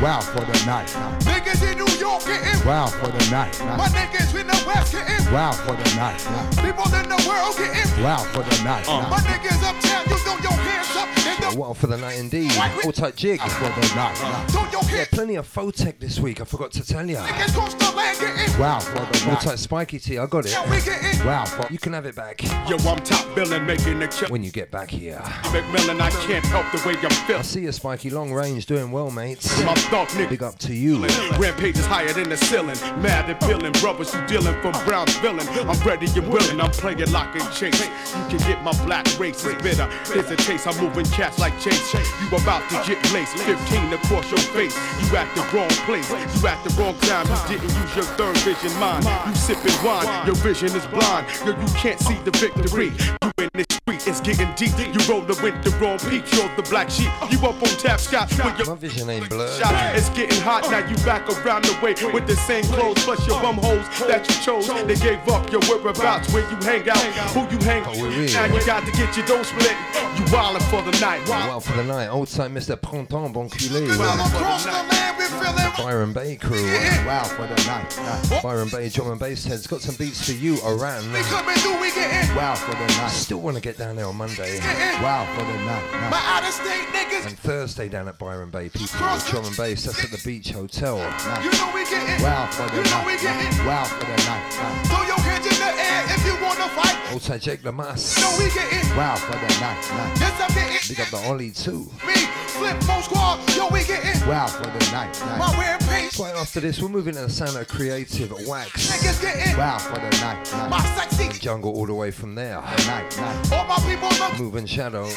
Wow 0.00 0.20
for 0.20 0.40
the 0.40 0.64
night. 0.64 0.90
Huh? 0.90 1.12
niggas 1.20 1.60
in 1.70 1.76
New 1.78 1.92
York 1.98 2.24
getting 2.24 2.66
Wow 2.66 2.86
for 2.86 3.08
the 3.08 3.30
night. 3.30 3.58
my 3.76 3.86
niggas 3.88 4.34
in 4.38 4.46
the 4.46 4.62
west 4.66 4.92
getting 4.92 5.32
Wow 5.32 5.52
for 5.52 5.76
the 5.76 5.94
night. 5.96 6.18
People 6.56 6.84
in 6.94 7.08
the 7.08 7.20
world 7.28 7.56
getting 7.58 8.02
Wow 8.02 8.18
for 8.32 8.42
the 8.42 8.64
night. 8.64 8.86
my 8.86 9.02
Huh? 9.02 9.20
niggas 9.28 9.62
uptown. 9.62 10.04
You 10.08 10.16
throw 10.18 10.38
your 10.38 10.52
hands 10.52 10.96
up 10.96 11.08
in 11.26 11.50
the 11.52 11.58
What 11.60 11.76
for 11.76 11.86
the 11.86 11.98
night 11.98 12.18
indeed? 12.18 12.50
All 12.84 12.92
type 12.92 13.14
jig. 13.16 13.40
For 13.40 13.64
the 13.68 13.94
night. 13.94 14.16
Huh? 14.18 14.66
Yeah, 14.90 15.04
plenty 15.12 15.36
of 15.36 15.46
Photek 15.46 16.00
this 16.00 16.18
week. 16.18 16.40
I 16.40 16.44
forgot 16.44 16.72
to 16.72 16.84
tell 16.86 17.08
you. 17.08 17.16
Niggas 17.16 17.54
cross 17.54 17.74
the 17.74 17.90
land. 17.96 18.58
Wow 18.58 18.80
for 18.80 18.94
the 18.94 19.24
All 19.26 19.32
night. 19.34 19.40
type 19.42 19.58
spiky 19.58 19.98
tea. 19.98 20.18
I 20.18 20.26
got 20.26 20.46
it. 20.46 20.50
Yeah, 20.52 20.68
we 20.70 20.80
getting. 20.82 21.24
Wow 21.26 21.44
for 21.44 21.66
You 21.70 21.78
can 21.78 21.92
have 21.92 22.06
it 22.06 22.14
back 22.16 22.42
Yo, 22.68 22.76
I'm 22.88 22.98
top 22.98 23.34
billing, 23.34 23.64
making 23.66 23.98
the 24.00 24.08
kill. 24.08 24.28
when 24.28 24.42
you 24.42 24.50
get 24.50 24.70
back 24.70 24.90
here. 24.90 25.18
McMillan, 25.52 26.00
I 26.00 26.10
can't 26.26 26.44
help 26.46 26.66
the 26.72 26.78
way 26.88 26.96
I'm 27.02 27.36
I 27.38 27.42
see 27.42 27.60
you, 27.62 27.72
Spiky. 27.72 28.10
Long 28.10 28.32
range, 28.32 28.66
doing 28.66 28.90
well, 28.90 29.10
mates. 29.10 29.62
My 29.64 29.74
thought 29.90 30.08
nigga. 30.10 30.30
Big 30.30 30.42
up 30.42 30.56
to 30.58 30.72
you. 30.72 31.04
Rampage 31.36 31.76
is 31.76 31.84
higher 31.84 32.12
than 32.12 32.28
the 32.28 32.36
ceiling. 32.36 32.78
Mad 33.02 33.28
and 33.28 33.38
feeling 33.44 33.72
brothers 33.82 34.14
who 34.14 34.24
dealing 34.26 34.54
from 34.62 34.72
Brown's 34.84 35.16
villain. 35.16 35.46
I'm 35.68 35.78
ready 35.82 36.06
and 36.06 36.28
willing. 36.28 36.60
I'm 36.60 36.70
playing 36.70 37.10
lock 37.10 37.34
and 37.34 37.52
chase. 37.52 37.80
You 37.82 38.24
can 38.30 38.38
get 38.46 38.62
my 38.62 38.72
black 38.86 39.06
race 39.18 39.44
is 39.44 39.60
bitter. 39.62 39.88
Here's 40.06 40.30
a 40.30 40.36
taste. 40.36 40.66
I'm 40.68 40.78
moving 40.82 41.06
cats 41.06 41.38
like 41.38 41.58
Chase. 41.58 41.94
You 41.94 42.28
about 42.38 42.62
to 42.70 42.76
get 42.86 43.02
laced. 43.12 43.36
15 43.38 43.92
across 43.92 44.30
your 44.30 44.40
face. 44.54 44.76
You 45.02 45.16
at 45.16 45.28
the 45.34 45.42
wrong 45.52 45.70
place. 45.86 46.08
You 46.10 46.46
at 46.46 46.62
the 46.62 46.70
wrong 46.80 46.96
time. 47.00 47.26
You 47.50 47.58
didn't 47.58 47.74
use 47.74 47.96
your 47.96 48.06
third 48.14 48.36
vision 48.38 48.72
mind. 48.78 49.04
You 49.26 49.34
sipping 49.34 49.74
wine. 49.84 50.06
Your 50.26 50.36
vision 50.36 50.70
is 50.76 50.86
blind. 50.86 51.26
Yo, 51.44 51.50
you 51.50 51.68
can't 51.74 51.98
see 51.98 52.18
the 52.22 52.30
victory. 52.30 52.92
You 53.22 53.44
in 53.44 53.50
this 53.54 53.66
street. 53.70 54.06
It's 54.06 54.20
getting 54.20 54.52
deep. 54.54 54.78
You 54.78 55.00
roll 55.12 55.22
the 55.22 55.34
with 55.42 55.58
the 55.64 55.70
wrong 55.82 55.98
peak. 55.98 56.30
You're 56.32 56.54
the 56.54 56.62
black 56.70 56.90
sheep. 56.90 57.10
You 57.30 57.38
up 57.40 57.60
on 57.60 57.74
tap 57.82 57.98
scotch 57.98 58.30
with 58.30 58.58
your 58.58 58.68
My 58.68 58.76
vision 58.76 59.10
ain't 59.10 59.28
blurred. 59.28 59.50
Shot. 59.80 59.96
It's 59.96 60.08
getting 60.10 60.40
hot 60.40 60.70
now. 60.70 60.86
You 60.86 60.96
back 61.04 61.28
around 61.28 61.64
the 61.64 61.78
way 61.82 61.94
with 62.12 62.26
the 62.26 62.36
same 62.36 62.64
clothes 62.64 63.02
plus 63.04 63.26
your 63.26 63.40
bum 63.40 63.56
hoes 63.56 63.86
that 64.06 64.28
you 64.28 64.34
chose. 64.42 64.68
They 64.86 64.96
gave 64.96 65.26
up 65.28 65.50
your 65.50 65.60
whereabouts 65.62 66.32
where 66.32 66.48
you 66.50 66.56
hang 66.56 66.88
out, 66.88 66.98
who 67.34 67.40
you 67.50 67.58
hang. 67.64 67.84
Oh, 67.86 67.92
we 68.02 68.08
will. 68.08 68.32
Now 68.32 68.46
you 68.46 68.64
got 68.64 68.84
to 68.86 68.92
get 68.92 69.16
your 69.16 69.26
dough 69.26 69.42
split. 69.42 69.76
You 70.16 70.24
wildin' 70.26 70.62
for 70.70 70.82
the 70.82 70.98
night. 71.00 71.26
Well 71.28 71.60
for 71.60 71.76
the 71.76 71.84
night. 71.84 72.08
Old 72.08 72.28
time 72.28 72.54
Mr. 72.54 72.80
Printemps, 72.80 73.32
bon 73.32 73.48
culé. 73.48 73.86
Well, 73.98 74.26
across 74.26 74.64
the 74.64 74.70
land 74.72 75.16
we 75.18 75.24
feeling. 75.24 75.70
Byron 75.76 76.12
Bay 76.12 76.36
crew. 76.36 76.64
wow 77.06 77.24
for 77.24 77.46
the 77.46 77.56
night. 77.66 78.42
Byron 78.42 78.68
Bay 78.68 78.88
drum 78.88 79.10
and 79.10 79.20
bass 79.20 79.44
heads. 79.44 79.66
Got 79.66 79.80
some 79.80 79.94
beats 79.96 80.24
for 80.26 80.32
you, 80.32 80.58
Oran. 80.60 81.12
We 81.12 81.20
coming 81.22 81.56
through. 81.56 81.80
We 81.80 81.90
getting. 81.92 82.36
Wow 82.36 82.54
for 82.54 82.72
the 82.72 82.86
night. 82.86 83.10
Still 83.10 83.40
want 83.40 83.56
to 83.56 83.62
get 83.62 83.78
down 83.78 83.96
there 83.96 84.06
on 84.06 84.16
Monday 84.16 84.60
getting. 84.60 85.02
Wow 85.02 85.26
for 85.34 85.44
the 85.44 85.58
night. 85.64 85.82
Huh? 85.90 86.10
My 86.10 86.20
out 86.36 86.44
of 86.44 86.52
state 86.52 86.86
niggas. 86.92 87.26
and 87.26 87.38
Thursday 87.38 87.88
down 87.88 88.08
at 88.08 88.18
Byron 88.18 88.50
Bay. 88.50 88.68
People 88.68 89.06
with 89.12 89.26
drum 89.28 89.44
and 89.44 89.56
bass. 89.56 89.69
That's 89.70 90.02
at 90.04 90.10
the 90.10 90.20
Beach 90.26 90.50
Hotel. 90.50 90.96
You 90.98 91.50
know 91.52 91.70
we 91.72 91.84
getting. 91.88 92.20
Wow 92.24 92.46
for 92.50 92.66
the 92.74 92.76
You 92.76 92.90
know 92.90 93.02
we 93.06 93.12
night. 93.14 93.22
getting. 93.22 93.66
Wow 93.66 93.84
for 93.84 94.00
the 94.00 94.16
night. 94.26 94.42
Huh? 94.50 94.82
Throw 94.90 95.06
your 95.06 95.20
hands 95.20 95.46
in 95.46 95.54
the 95.62 95.70
air. 95.78 96.02
If 96.10 96.26
you 96.26 96.34
wanna 96.42 96.68
fight. 96.74 96.96
Also 97.12 97.38
Jake 97.38 97.64
Lamas. 97.64 98.18
Know 98.18 98.34
we 98.36 98.50
getting 98.50 98.82
Wow 98.96 99.14
for 99.14 99.30
the 99.30 99.46
night, 99.60 99.78
night. 99.94 100.18
Yes, 100.18 100.40
I'm 100.42 100.52
getting 100.54 100.88
Big 100.88 101.00
up 101.00 101.08
the 101.10 101.28
Ollie 101.28 101.52
too. 101.52 101.88
me. 102.04 102.14
Flip 102.58 102.76
Mo 102.88 103.00
Squad. 103.00 103.38
Yo, 103.56 103.68
we 103.68 103.84
getting 103.84 104.18
Wow 104.26 104.48
for 104.48 104.64
the 104.64 104.90
night, 104.90 105.16
my 105.38 105.54
wearing 105.56 105.78
paint. 105.86 106.18
Right 106.18 106.34
after 106.34 106.58
this, 106.58 106.82
we're 106.82 106.88
moving 106.88 107.14
to 107.14 107.20
the 107.20 107.30
sound 107.30 107.56
of 107.56 107.68
creative 107.68 108.32
wax. 108.48 108.90
Niggas 108.90 109.22
getting 109.22 109.56
Wow 109.56 109.78
for 109.78 109.94
the 110.00 110.10
night, 110.20 110.50
my 110.68 110.78
night. 110.82 110.96
sexy. 110.98 111.38
Jungle 111.38 111.72
all 111.76 111.86
the 111.86 111.94
way 111.94 112.10
from 112.10 112.34
there. 112.34 112.60
Night, 112.60 113.16
night. 113.18 113.52
All 113.52 113.64
my 113.66 113.78
people 113.88 114.08
look 114.18 114.36
Moving 114.36 114.66
shadow. 114.66 115.08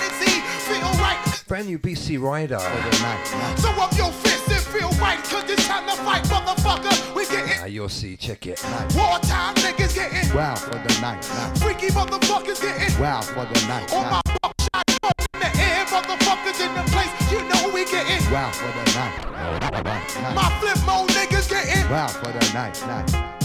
Brand 1.47 1.67
new 1.67 1.77
BC 1.77 2.17
Rider. 2.19 2.57
For 2.57 2.89
the 2.89 3.03
night, 3.03 3.31
night. 3.33 3.59
So 3.59 3.69
up 3.71 3.95
your 3.97 4.11
fist 4.11 4.33
and 4.33 4.42
feel 4.73 4.89
right. 4.99 5.23
Cause 5.23 5.47
it's 5.49 5.67
time 5.67 5.85
to 5.87 5.95
fight, 6.03 6.23
motherfucker. 6.23 7.15
We 7.15 7.25
getting 7.27 7.59
Now 7.59 7.65
you'll 7.65 7.89
see, 7.89 8.17
check 8.17 8.45
it. 8.47 8.63
wartime. 8.95 9.53
Niggas 9.55 9.93
getting 9.93 10.35
Wow 10.35 10.55
for 10.55 10.71
the 10.71 10.93
night, 10.99 11.21
night. 11.29 11.57
freaky 11.59 11.87
motherfuckers 11.93 12.59
getting 12.61 12.99
Wow 12.99 13.21
for 13.21 13.45
the 13.45 13.59
night, 13.67 13.93
all 13.93 14.03
my 14.03 14.21
night. 14.25 14.37
buckshot 14.41 14.89
smoke 14.89 15.21
in 15.33 15.39
the 15.41 15.51
air. 15.61 15.85
Motherfuckers 15.85 16.59
in 16.65 16.71
the 16.73 16.85
place. 16.91 17.13
You 17.31 17.39
know 17.49 17.71
we 17.73 17.85
getting 17.85 18.23
Wow 18.31 18.51
for 18.51 18.71
the 18.77 18.85
night, 18.97 19.15
night, 19.85 20.15
night. 20.23 20.35
my 20.35 20.49
flip 20.59 20.79
mode 20.87 21.09
niggas 21.09 21.49
getting. 21.49 21.89
Wow 21.89 22.07
for 22.07 22.31
the 22.31 22.53
night, 22.53 22.81
night. 22.87 23.42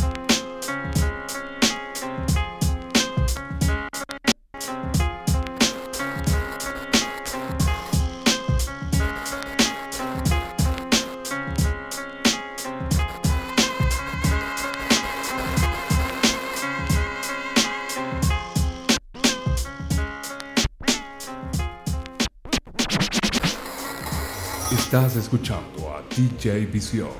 Estás 24.88 25.16
escuchando 25.16 25.90
a 25.90 26.02
DJ 26.16 26.64
Vision. 26.64 27.10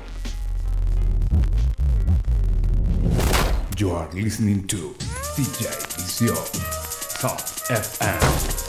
You 3.77 3.91
are 3.91 4.09
listening 4.11 4.65
to 4.65 4.95
DJ 5.35 5.69
Vision. 5.95 6.35
Top 7.21 7.37
FM. 7.69 8.68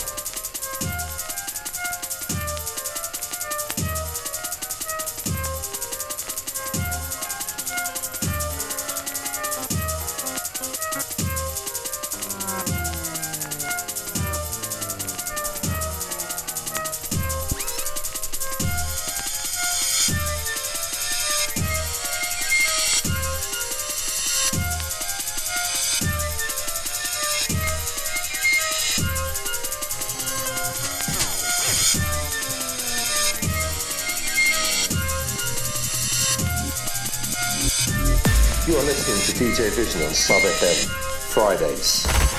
Listening 39.11 39.53
to 39.55 39.61
DJ 39.63 39.71
Vision 39.75 40.03
on 40.03 40.15
Sub 40.15 40.41
FM 40.41 40.89
Fridays. 41.33 42.30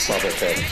DJ 0.00 0.30
Vision 0.40 0.69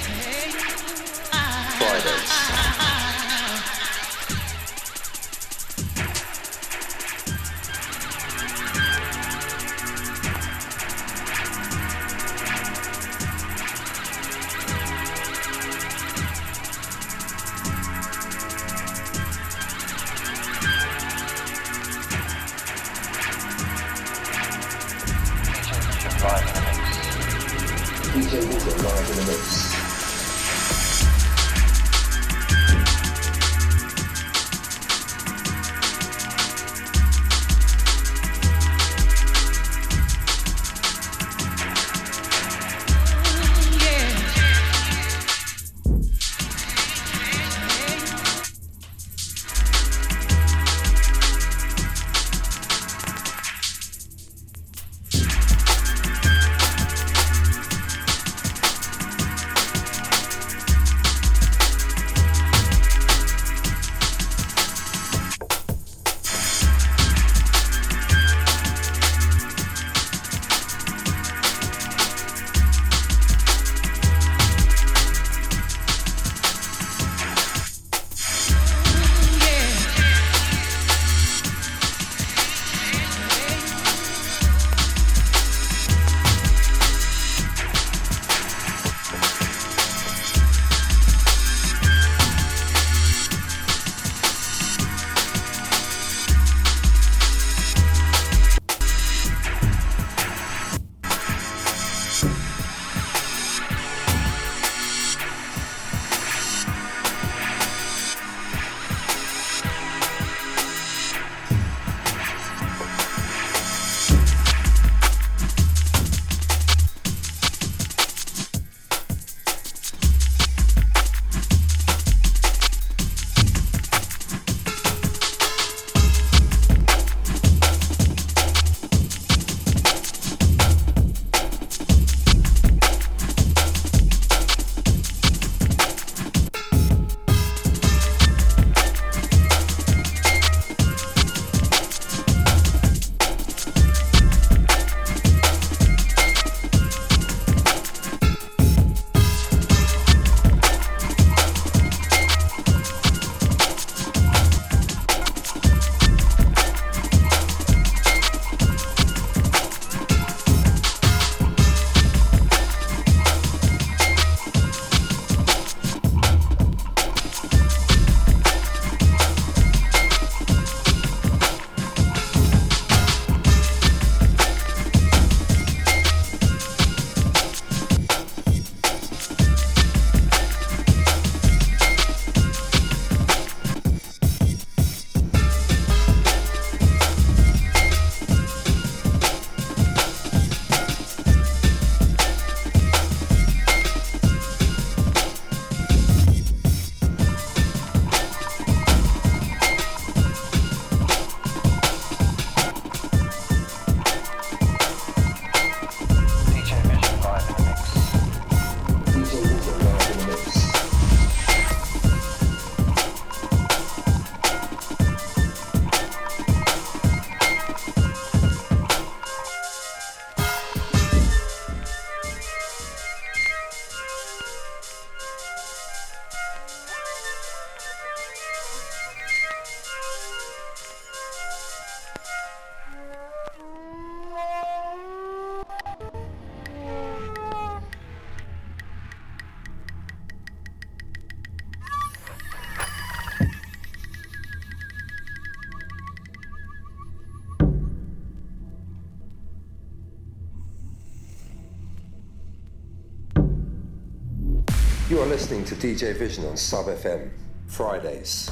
listening 255.38 255.64
to 255.64 255.77
DJ 255.77 256.16
Vision 256.16 256.44
on 256.46 256.57
Sub 256.57 256.87
FM, 256.87 257.31
Fridays. 257.68 258.47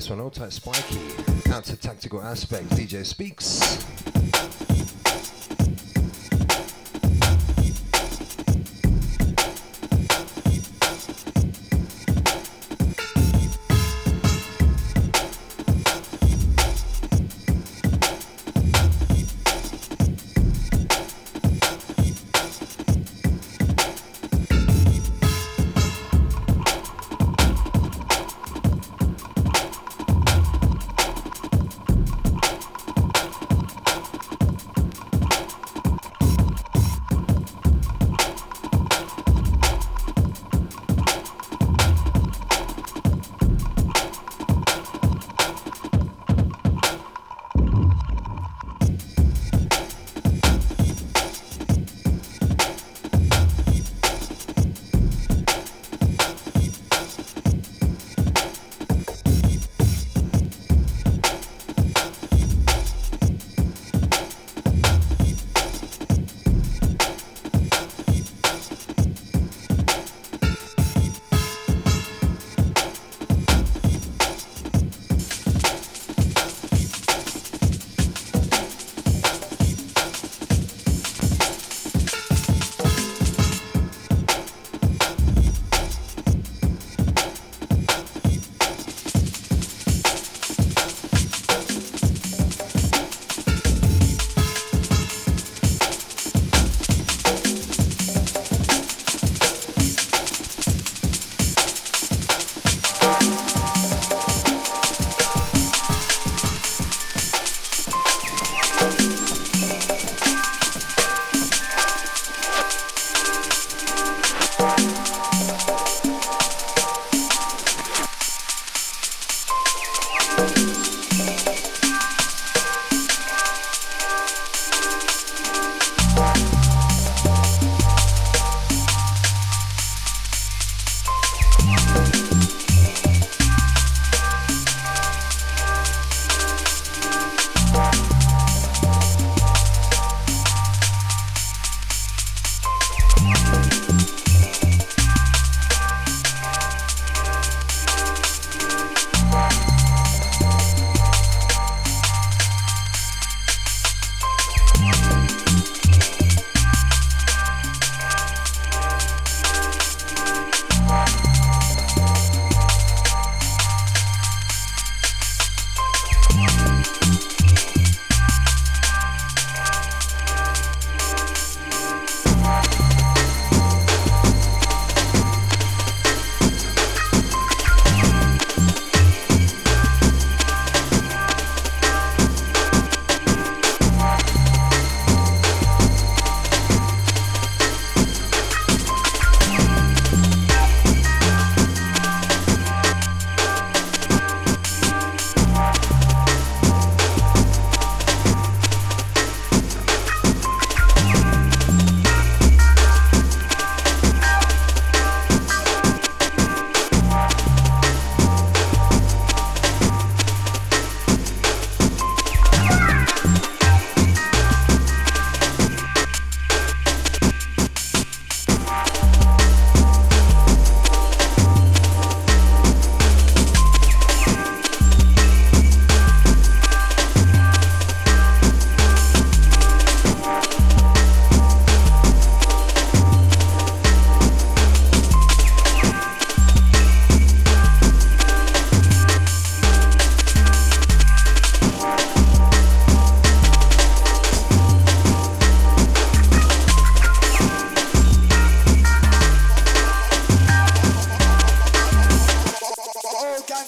This 0.00 0.08
one, 0.08 0.18
all 0.18 0.30
tight 0.30 0.50
spiky. 0.50 0.98
To 1.64 1.76
tactical 1.76 2.22
aspect, 2.22 2.70
DJ 2.70 3.04
speaks. 3.04 3.60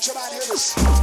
Somebody 0.03 0.35
hear 0.35 0.41
this. 0.49 1.02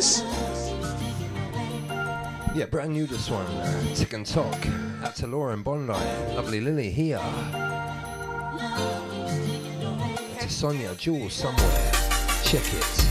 Jesus. 0.00 0.22
Yeah, 2.54 2.64
brand 2.70 2.94
new 2.94 3.06
this 3.06 3.28
one. 3.28 3.44
Uh, 3.44 3.94
Tick 3.94 4.14
and 4.14 4.24
Talk. 4.24 4.66
Out 5.02 5.14
to 5.16 5.26
Laura 5.26 5.52
and 5.52 5.62
Bondi. 5.62 5.92
Lovely 6.34 6.58
Lily 6.62 6.90
here. 6.90 7.20
To 10.38 10.48
Sonia 10.48 10.94
Jules 10.94 11.34
somewhere. 11.34 11.92
Check 12.44 12.64
it. 12.72 13.09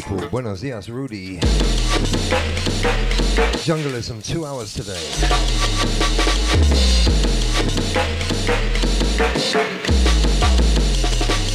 People. 0.00 0.28
Buenos 0.28 0.60
dias, 0.60 0.88
Rudy. 0.88 1.38
Jungleism, 3.62 4.24
two 4.24 4.44
hours 4.44 4.74
today. 4.74 5.00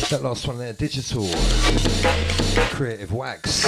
That 0.09 0.23
last 0.23 0.47
one 0.47 0.57
there, 0.57 0.71
digital. 0.71 1.27
Creative 2.71 3.11
wax. 3.11 3.67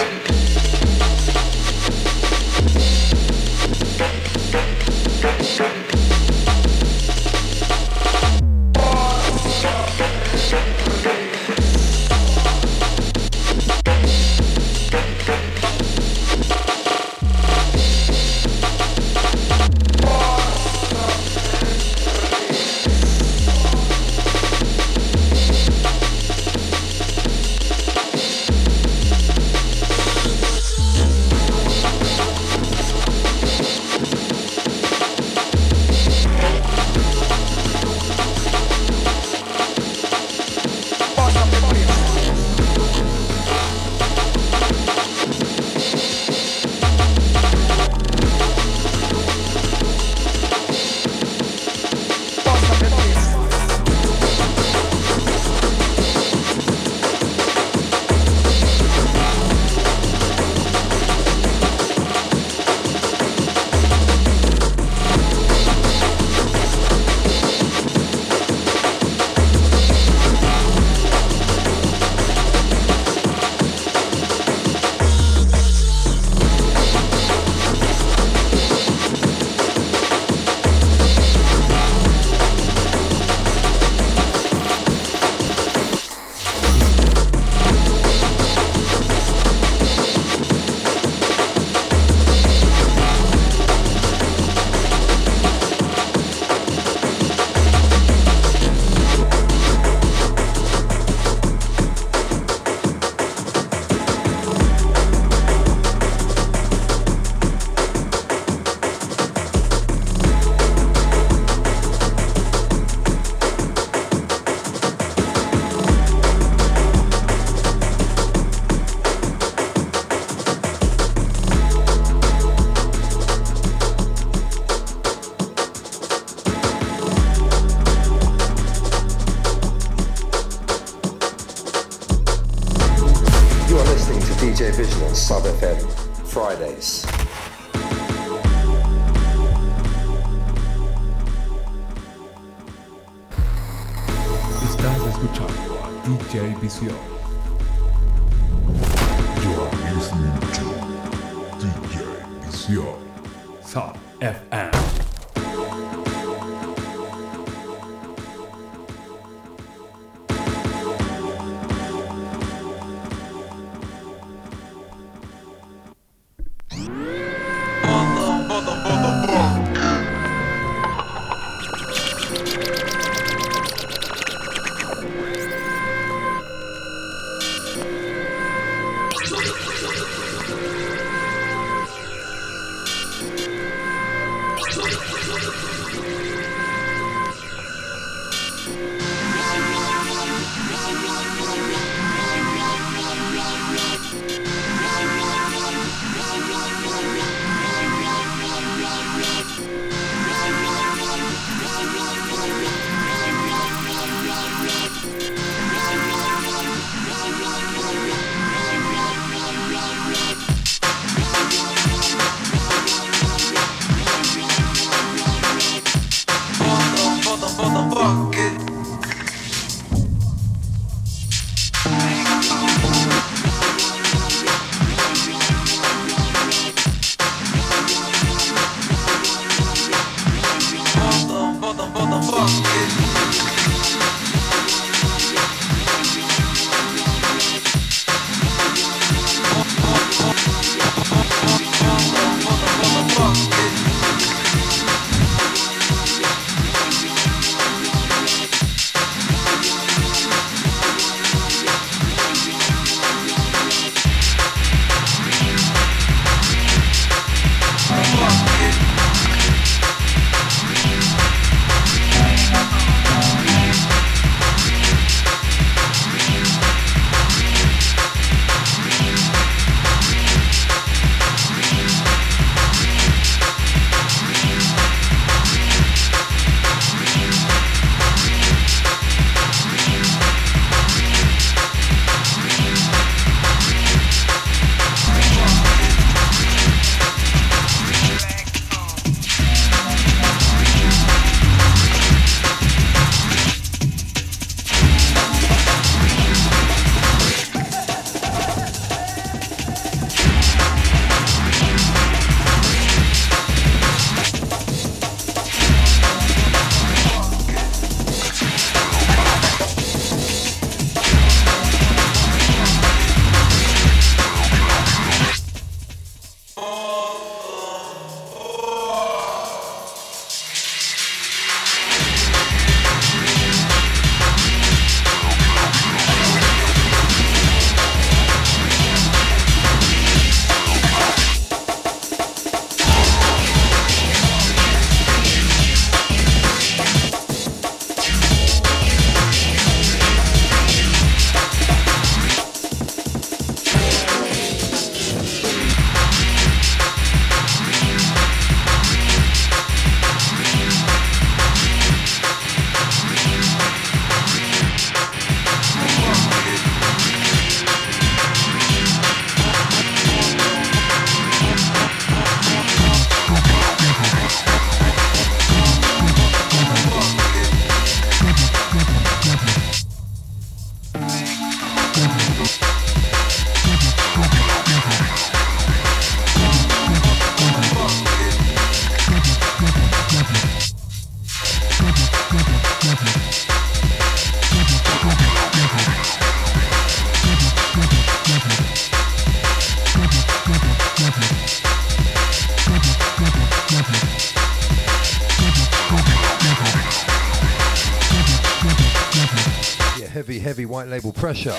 Pressure. 401.22 401.51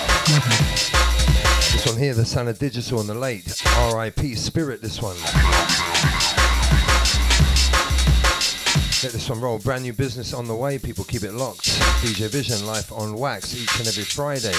This 1.71 1.85
one 1.87 1.97
here, 1.97 2.13
the 2.13 2.25
sound 2.25 2.49
of 2.49 2.59
digital 2.59 2.99
and 2.99 3.07
the 3.07 3.13
late 3.13 3.61
R.I.P. 3.77 4.35
Spirit. 4.35 4.81
This 4.81 5.01
one. 5.01 5.15
Let 9.03 9.13
this 9.13 9.29
one 9.29 9.39
roll. 9.39 9.59
Brand 9.59 9.83
new 9.83 9.93
business 9.93 10.33
on 10.33 10.49
the 10.49 10.55
way. 10.55 10.77
People 10.77 11.05
keep 11.05 11.23
it 11.23 11.31
locked. 11.31 11.69
DJ 12.01 12.29
Vision 12.29 12.67
live 12.67 12.91
on 12.91 13.13
Wax 13.13 13.55
each 13.55 13.79
and 13.79 13.87
every 13.87 14.03
Friday. 14.03 14.51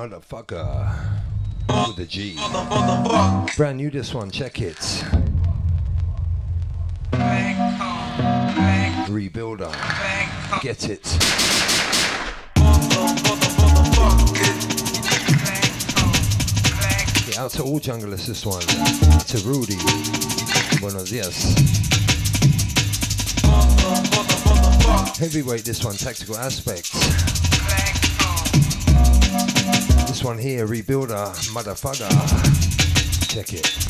Motherfucker. 0.00 0.96
With 1.68 1.98
a 1.98 2.06
G. 2.06 2.34
Brand 3.54 3.76
new 3.76 3.90
this 3.90 4.14
one, 4.14 4.30
check 4.30 4.62
it. 4.62 4.78
Rebuilder. 9.10 9.70
Get 10.62 10.88
it. 10.88 11.04
Get 17.26 17.38
out 17.38 17.50
to 17.50 17.62
all 17.62 17.78
junglers 17.78 18.26
this 18.26 18.46
one. 18.46 18.62
To 18.62 19.38
Rudy. 19.46 19.76
Buenos 20.80 21.10
dias. 21.10 21.54
Heavyweight 25.18 25.66
this 25.66 25.84
one, 25.84 25.96
tactical 25.96 26.38
aspects. 26.38 27.19
One 30.24 30.38
here, 30.38 30.66
Rebuilder, 30.66 31.32
motherfucker. 31.54 32.10
Check 33.32 33.54
it. 33.54 33.89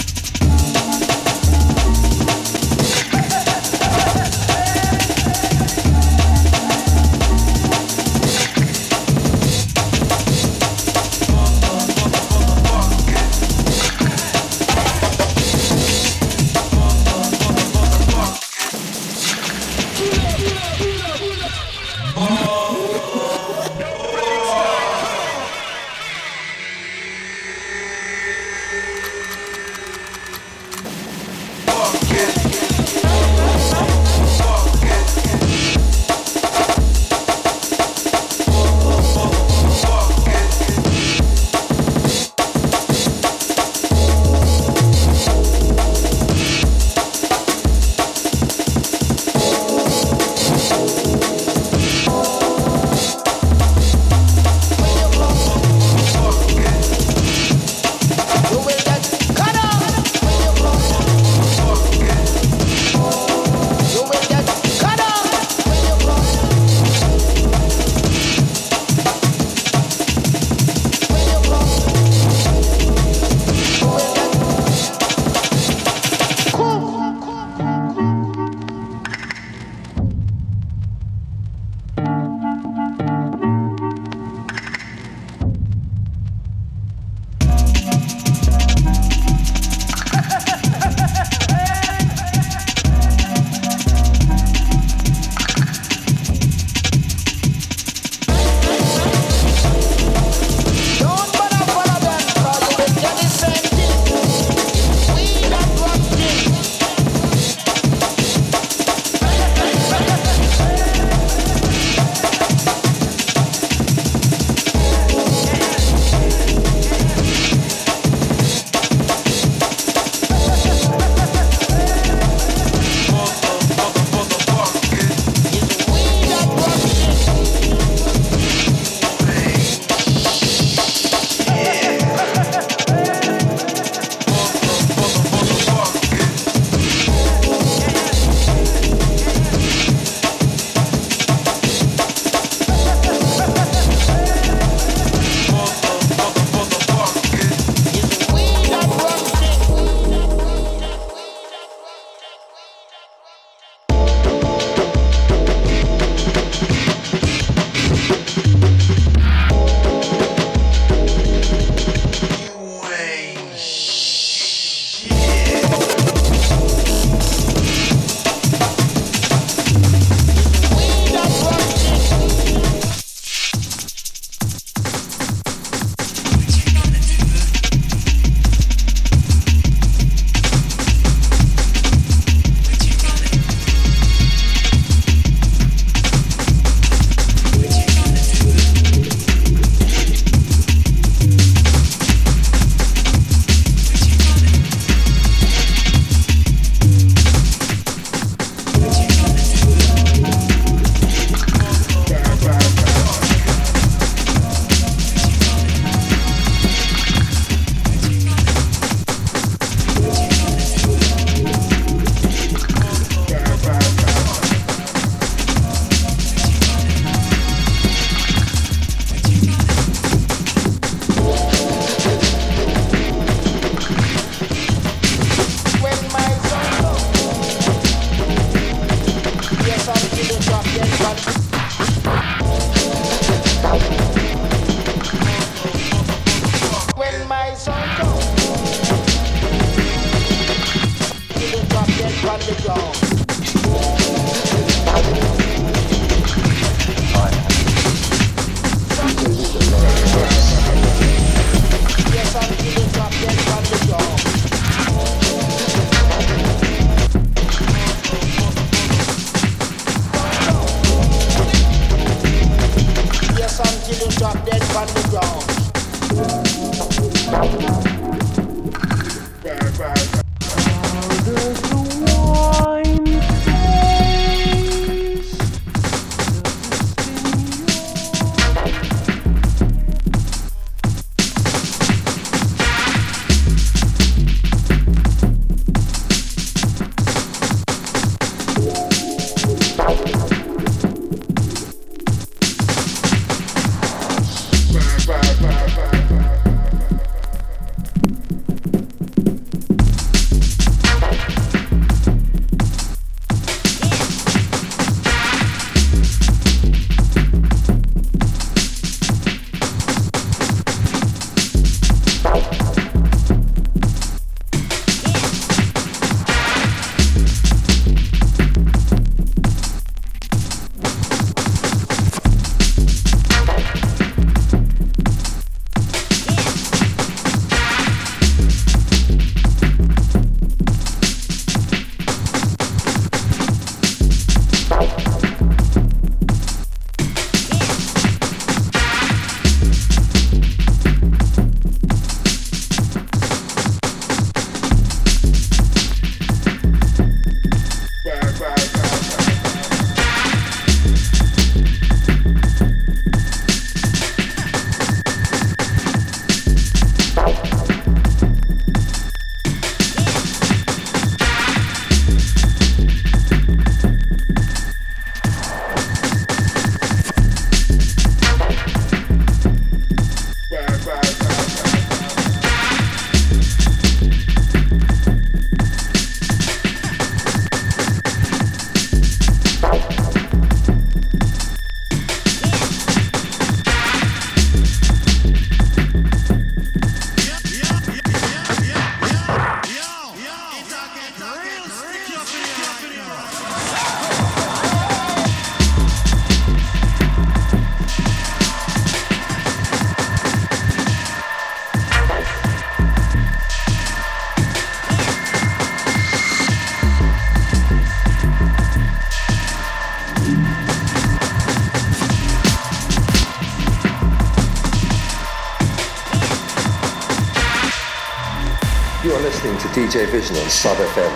DJ 419.81 420.07
Vision 420.11 420.37
on 420.37 420.51
Sub 420.51 420.77
FM, 420.77 421.11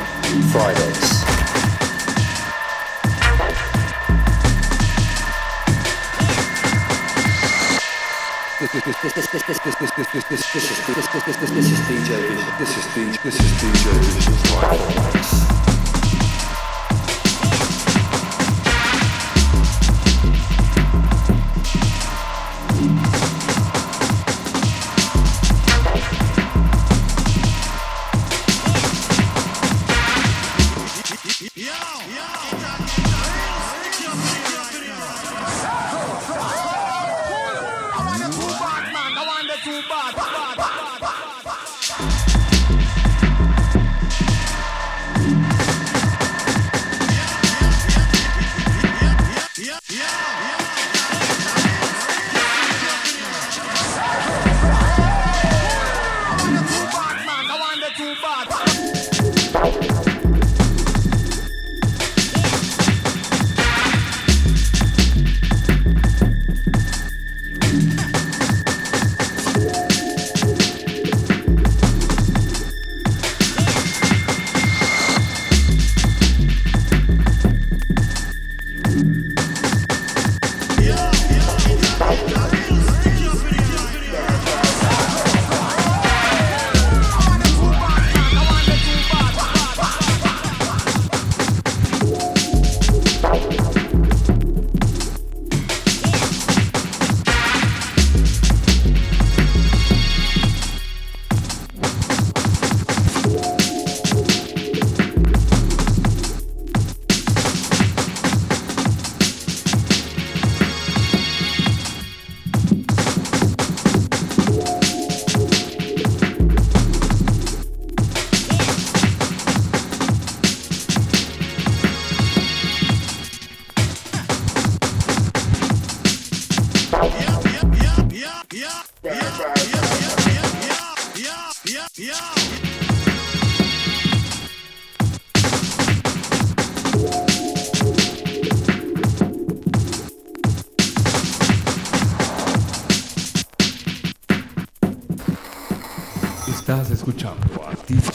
Fridays. 0.50 1.24
This 8.58 8.74
is 11.70 11.80
DJ 11.80 12.08
Vision. 12.22 12.54
This 12.58 12.76
is 12.78 12.86
DJ. 12.86 13.22
This 13.22 13.36
is 13.38 13.52
DJ 13.60 13.84
Vision's 14.00 14.44
live 14.54 15.73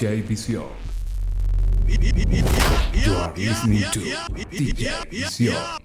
DJ 0.09 0.23
Visión. 0.23 0.65
You 2.93 3.13
are 3.13 3.31
listening 3.35 3.83
to 3.91 3.99
DJ 4.49 5.07
Visión. 5.11 5.78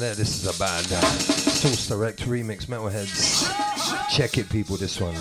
there. 0.00 0.14
This 0.14 0.42
is 0.42 0.56
a 0.56 0.58
bad 0.58 0.84
uh, 0.90 1.00
Source 1.00 1.88
Direct 1.88 2.20
Remix 2.20 2.66
Metalheadz. 2.66 3.48
Check 4.10 4.38
it, 4.38 4.48
people, 4.48 4.76
this 4.76 5.00
one. 5.00 5.14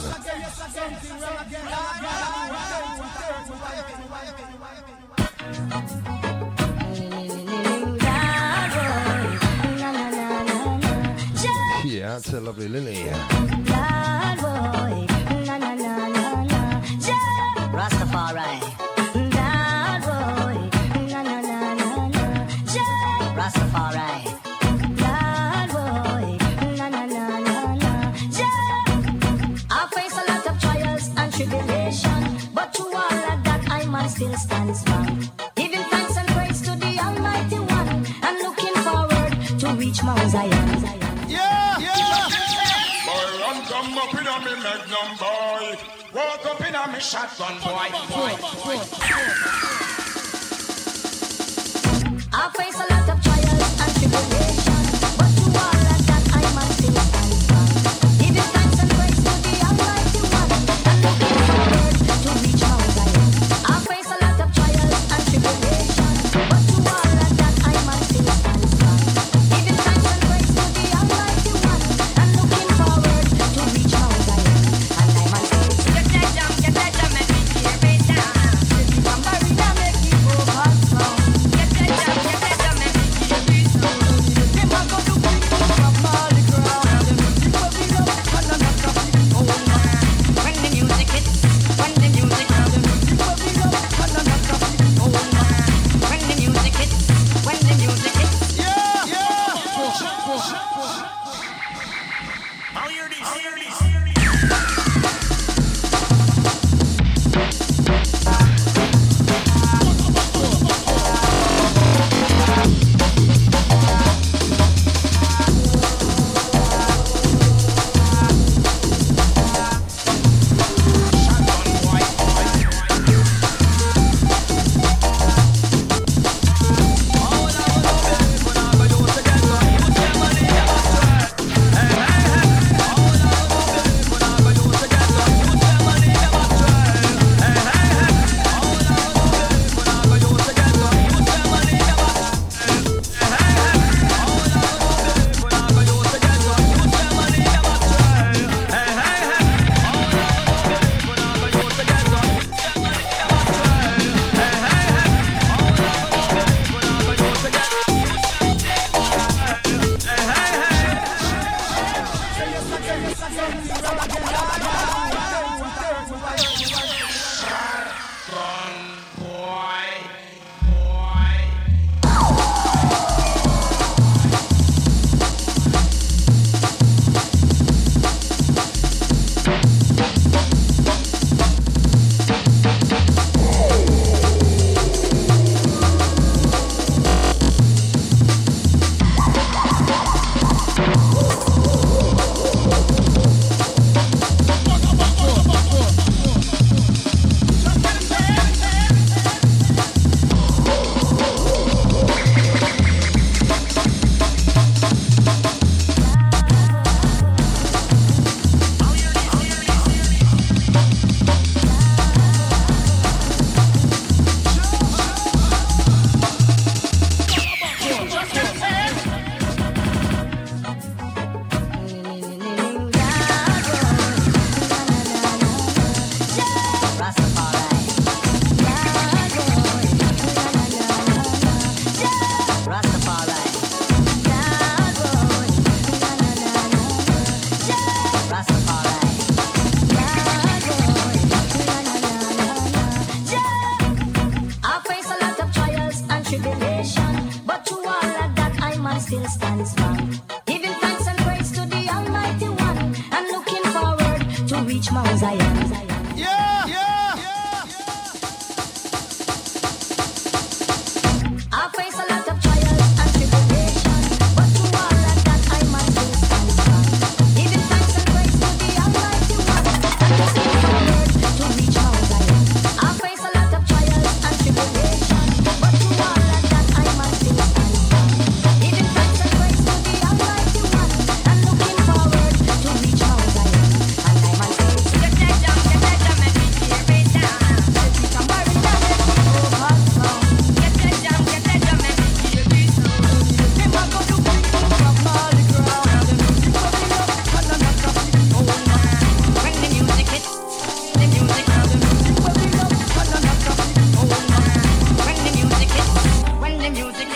music 306.73 307.14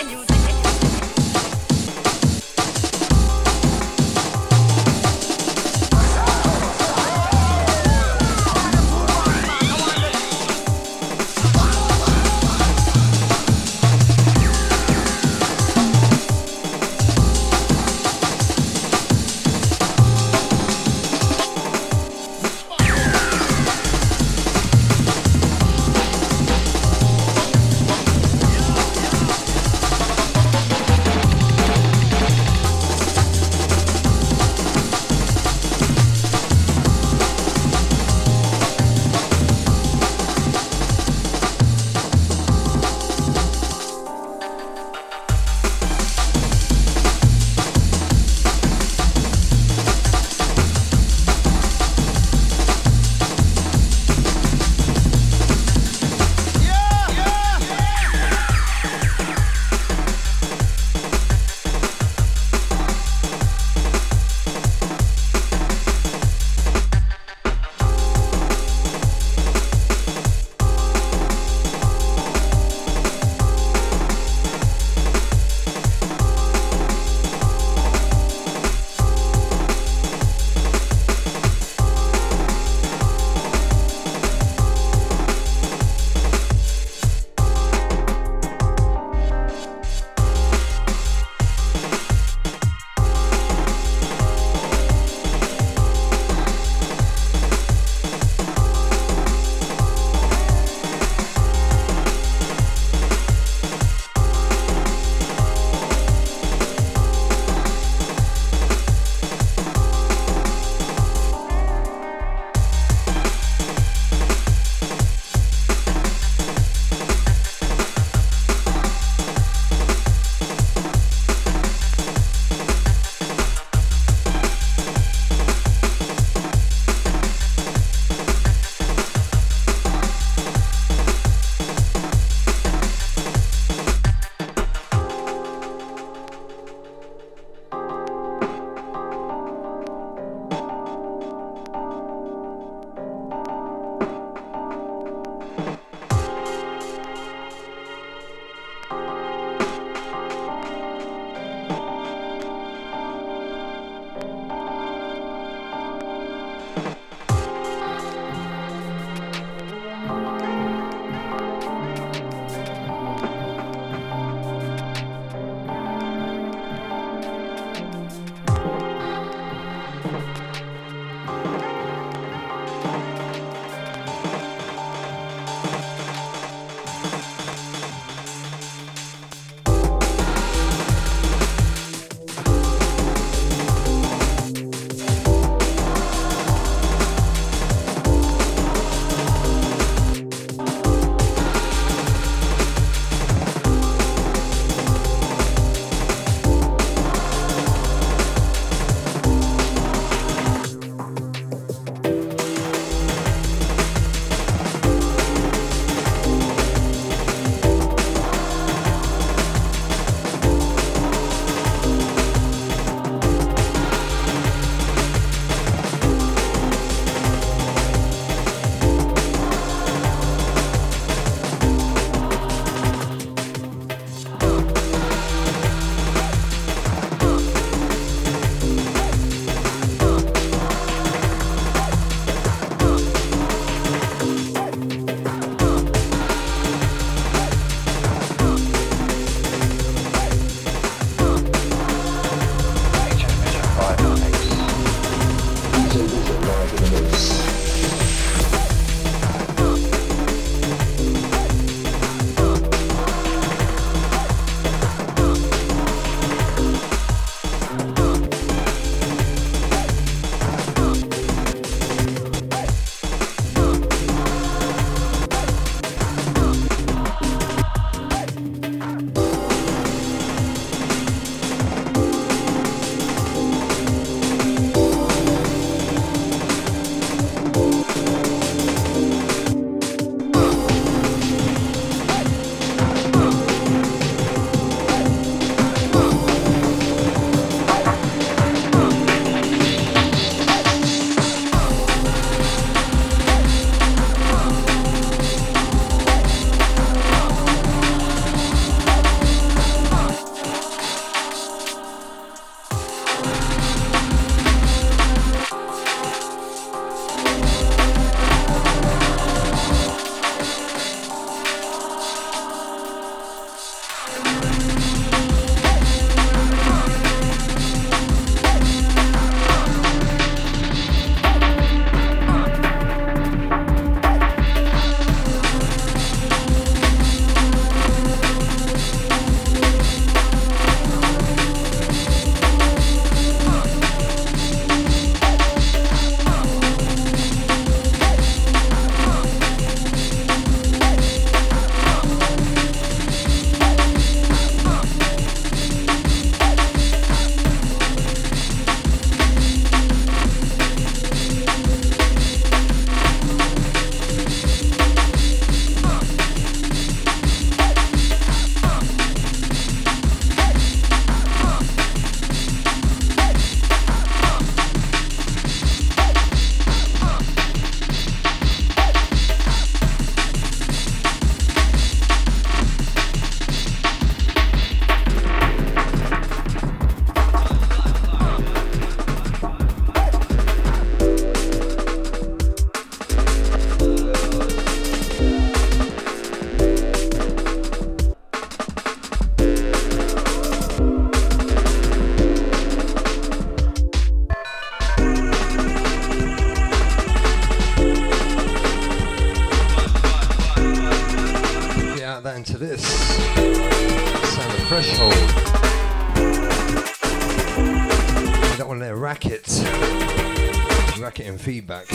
feedback. 411.39 411.87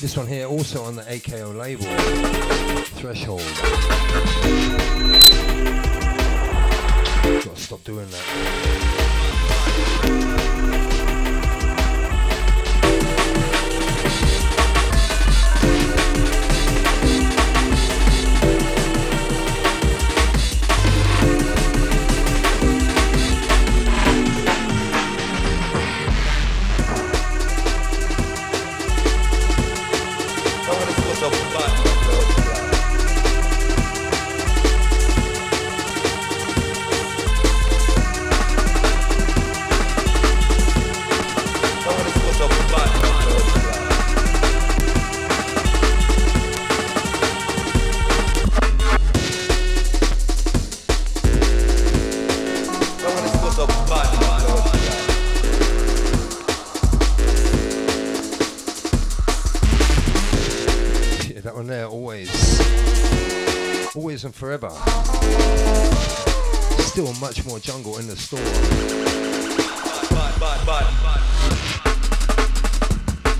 This 0.00 0.16
one 0.16 0.26
here 0.26 0.46
also 0.46 0.82
on 0.82 0.96
the 0.96 1.02
AKO 1.02 1.56
label. 1.56 1.84
Threshold. 2.96 3.42
Gotta 7.44 7.60
stop 7.60 7.84
doing 7.84 8.08
that. 8.10 8.47
Jungle 67.68 67.98
in 67.98 68.06
the 68.06 68.16
store. 68.16 68.40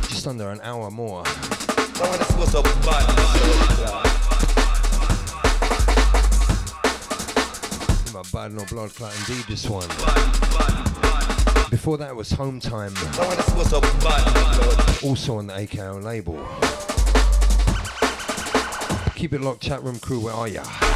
Just 0.06 0.26
under 0.26 0.50
an 0.50 0.60
hour 0.62 0.90
more. 0.90 1.22
My 8.12 8.22
bad 8.30 8.52
no 8.52 8.66
blood 8.66 8.94
clot 8.94 9.14
indeed 9.20 9.46
this 9.48 9.66
one. 9.66 9.88
Before 11.70 11.96
that 11.96 12.14
was 12.14 12.30
home 12.30 12.60
time. 12.60 12.92
Also 15.02 15.38
on 15.38 15.46
the 15.46 15.54
AKO 15.54 16.04
label. 16.04 16.36
Keep 19.14 19.32
it 19.32 19.40
locked, 19.40 19.62
chat 19.62 19.82
room 19.82 19.98
crew. 19.98 20.20
Where 20.20 20.34
are 20.34 20.48
ya? 20.48 20.87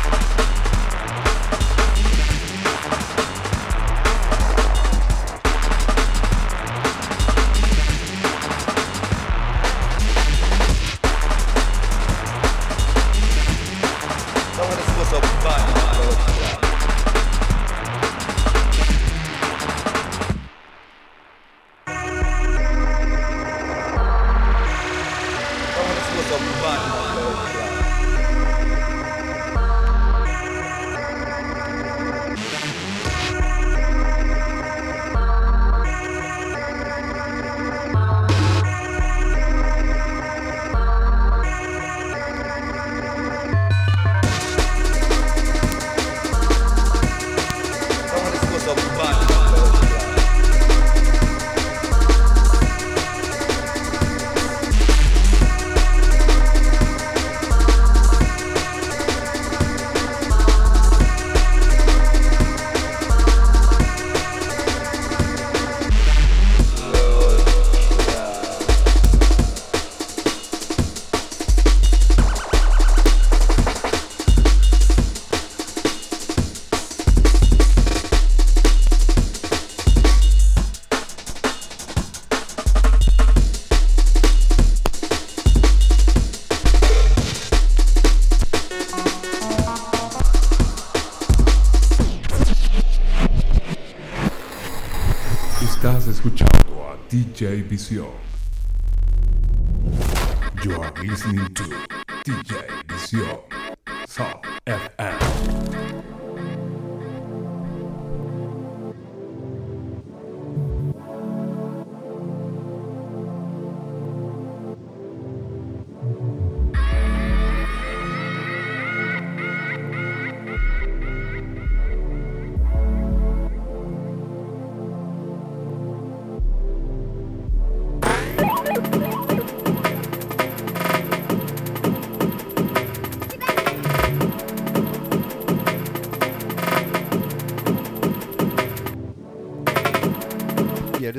DJ 97.73 98.22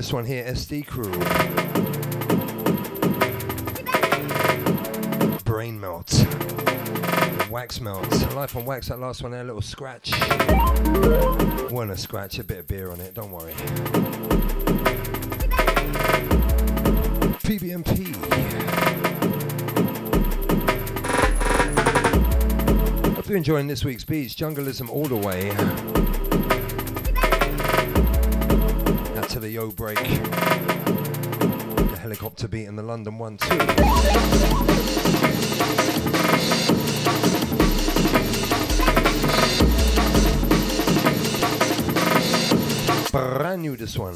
this 0.04 0.12
one 0.12 0.26
here, 0.26 0.44
SD 0.44 0.86
Crew. 0.86 1.10
Brain 5.46 5.80
melt. 5.80 6.12
Wax 7.50 7.80
melt. 7.80 8.12
Life 8.36 8.58
on 8.58 8.66
wax, 8.66 8.90
that 8.90 9.00
last 9.00 9.24
one 9.24 9.32
there, 9.32 9.40
a 9.40 9.46
little 9.46 9.62
scratch. 9.62 10.12
Wasn't 11.72 11.92
a 11.92 11.98
scratch, 11.98 12.38
a 12.40 12.44
bit 12.44 12.58
of 12.58 12.68
beer 12.68 12.92
on 12.92 13.00
it, 13.00 13.14
don't 13.14 13.32
worry. 13.32 13.54
PBMP. 17.40 18.14
Hope 23.16 23.28
you're 23.30 23.38
enjoying 23.38 23.68
this 23.68 23.86
week's 23.86 24.04
beats. 24.04 24.36
Jungleism 24.36 24.90
all 24.90 25.06
the 25.06 25.16
way. 25.16 26.23
The 29.64 29.70
break. 29.70 29.96
The 29.96 30.04
helicopter 31.98 32.50
beat 32.50 32.66
and 32.66 32.78
the 32.78 32.84
London 32.84 33.18
one 33.18 33.38
too. 33.38 33.58
Brand 43.10 43.62
new 43.62 43.78
this 43.78 43.98
one. 43.98 44.16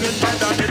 And 0.00 0.67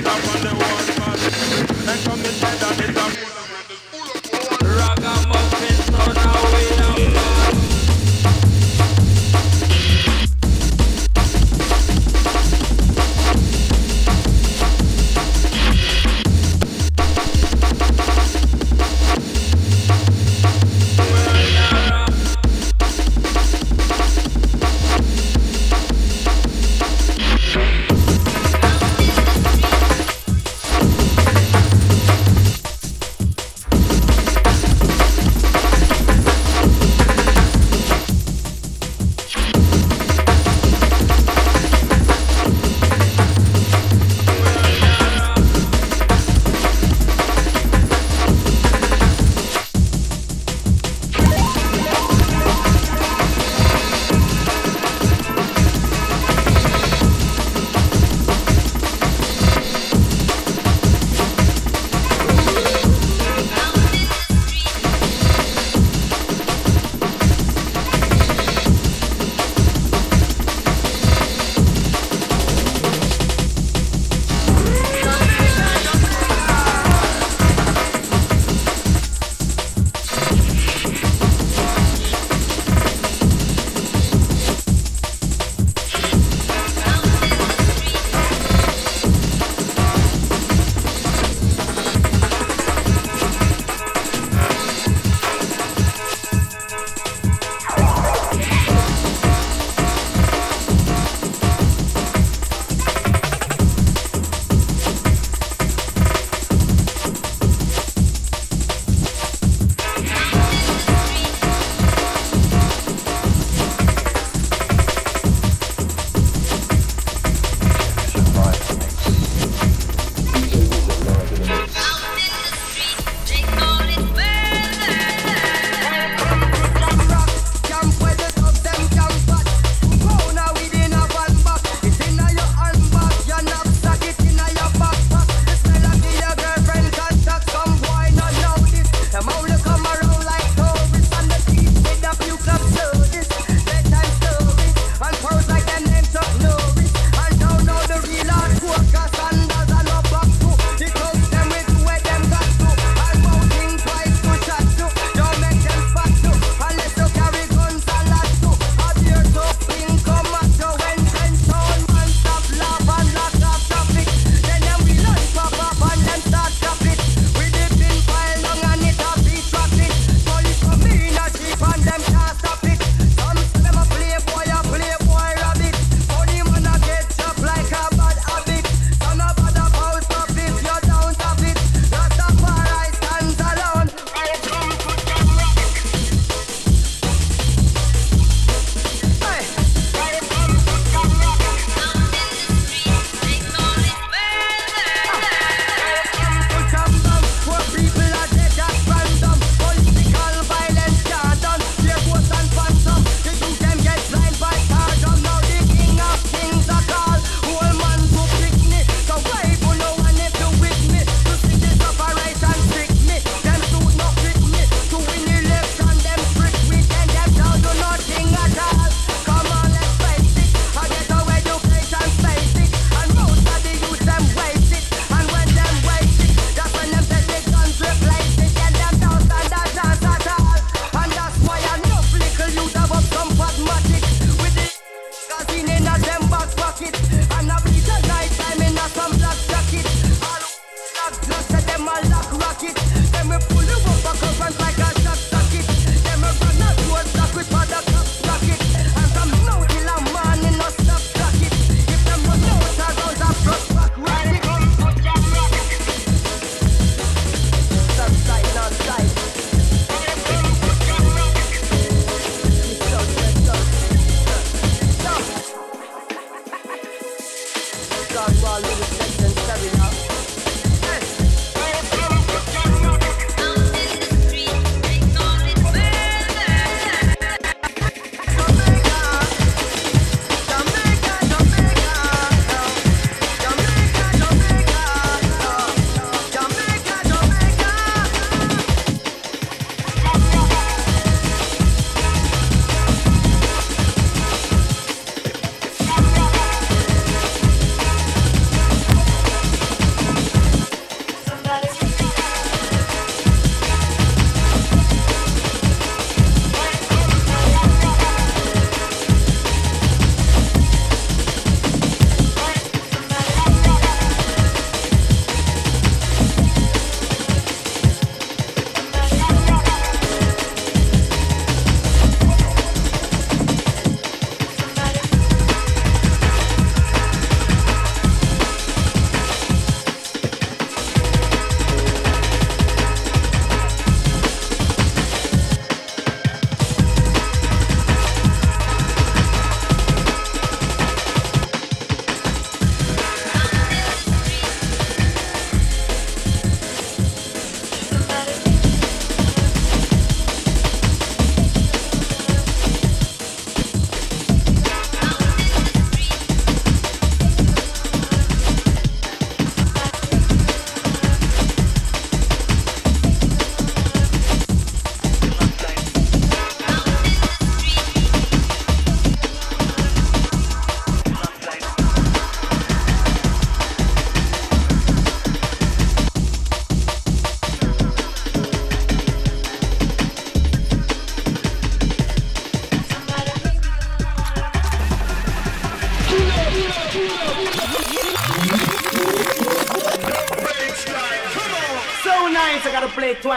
Them 241.77 241.87
a 241.89 242.09
lock 242.09 242.31
rocket. 242.41 242.75
Them 243.11 243.29
we 243.29 243.37
pull 243.49 243.63
you 243.63 243.77
up 243.77 244.15
a 244.15 244.17
cup 244.17 244.41
and 244.47 244.66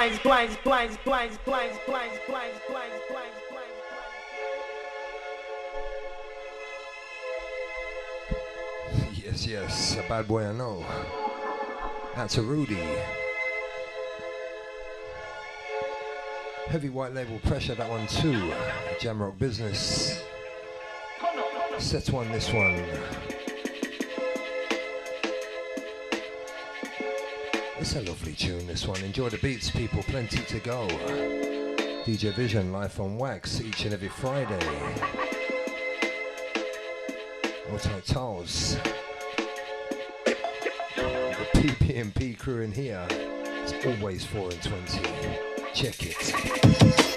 twice, 0.00 0.18
twice, 0.22 0.56
twice, 0.64 0.96
twice, 1.04 1.36
twice, 1.44 1.78
twice, 1.84 2.18
twice, 2.26 2.52
twice, 2.66 2.90
twice. 3.10 3.66
Yes, 9.22 9.46
yes, 9.46 9.98
a 9.98 10.08
bad 10.08 10.26
boy 10.26 10.46
I 10.46 10.52
know. 10.52 10.86
That's 12.16 12.38
a 12.38 12.42
Rudy. 12.42 12.78
Heavy 16.68 16.88
white 16.88 17.12
label 17.12 17.38
pressure, 17.40 17.74
that 17.74 17.90
one 17.90 18.06
too. 18.06 18.54
Jamrock 19.00 19.38
business. 19.38 20.22
Set 21.78 22.08
one, 22.08 22.32
this 22.32 22.50
one. 22.50 22.82
It's 27.92 27.98
a 27.98 28.08
lovely 28.08 28.34
tune, 28.34 28.68
this 28.68 28.86
one. 28.86 29.02
Enjoy 29.02 29.30
the 29.30 29.38
beats, 29.38 29.68
people. 29.68 30.00
Plenty 30.04 30.44
to 30.44 30.60
go. 30.60 30.86
DJ 32.06 32.32
Vision, 32.36 32.70
live 32.70 33.00
on 33.00 33.18
wax, 33.18 33.60
each 33.60 33.84
and 33.84 33.92
every 33.92 34.06
Friday. 34.06 34.64
Auto 37.72 38.00
Tolls. 38.06 38.76
The 40.24 40.36
PP&P 41.52 42.34
crew 42.34 42.62
in 42.62 42.70
here. 42.70 43.04
It's 43.10 43.84
always 43.84 44.24
4 44.24 44.50
and 44.52 44.62
20. 44.62 45.00
Check 45.74 45.96
it. 46.06 47.09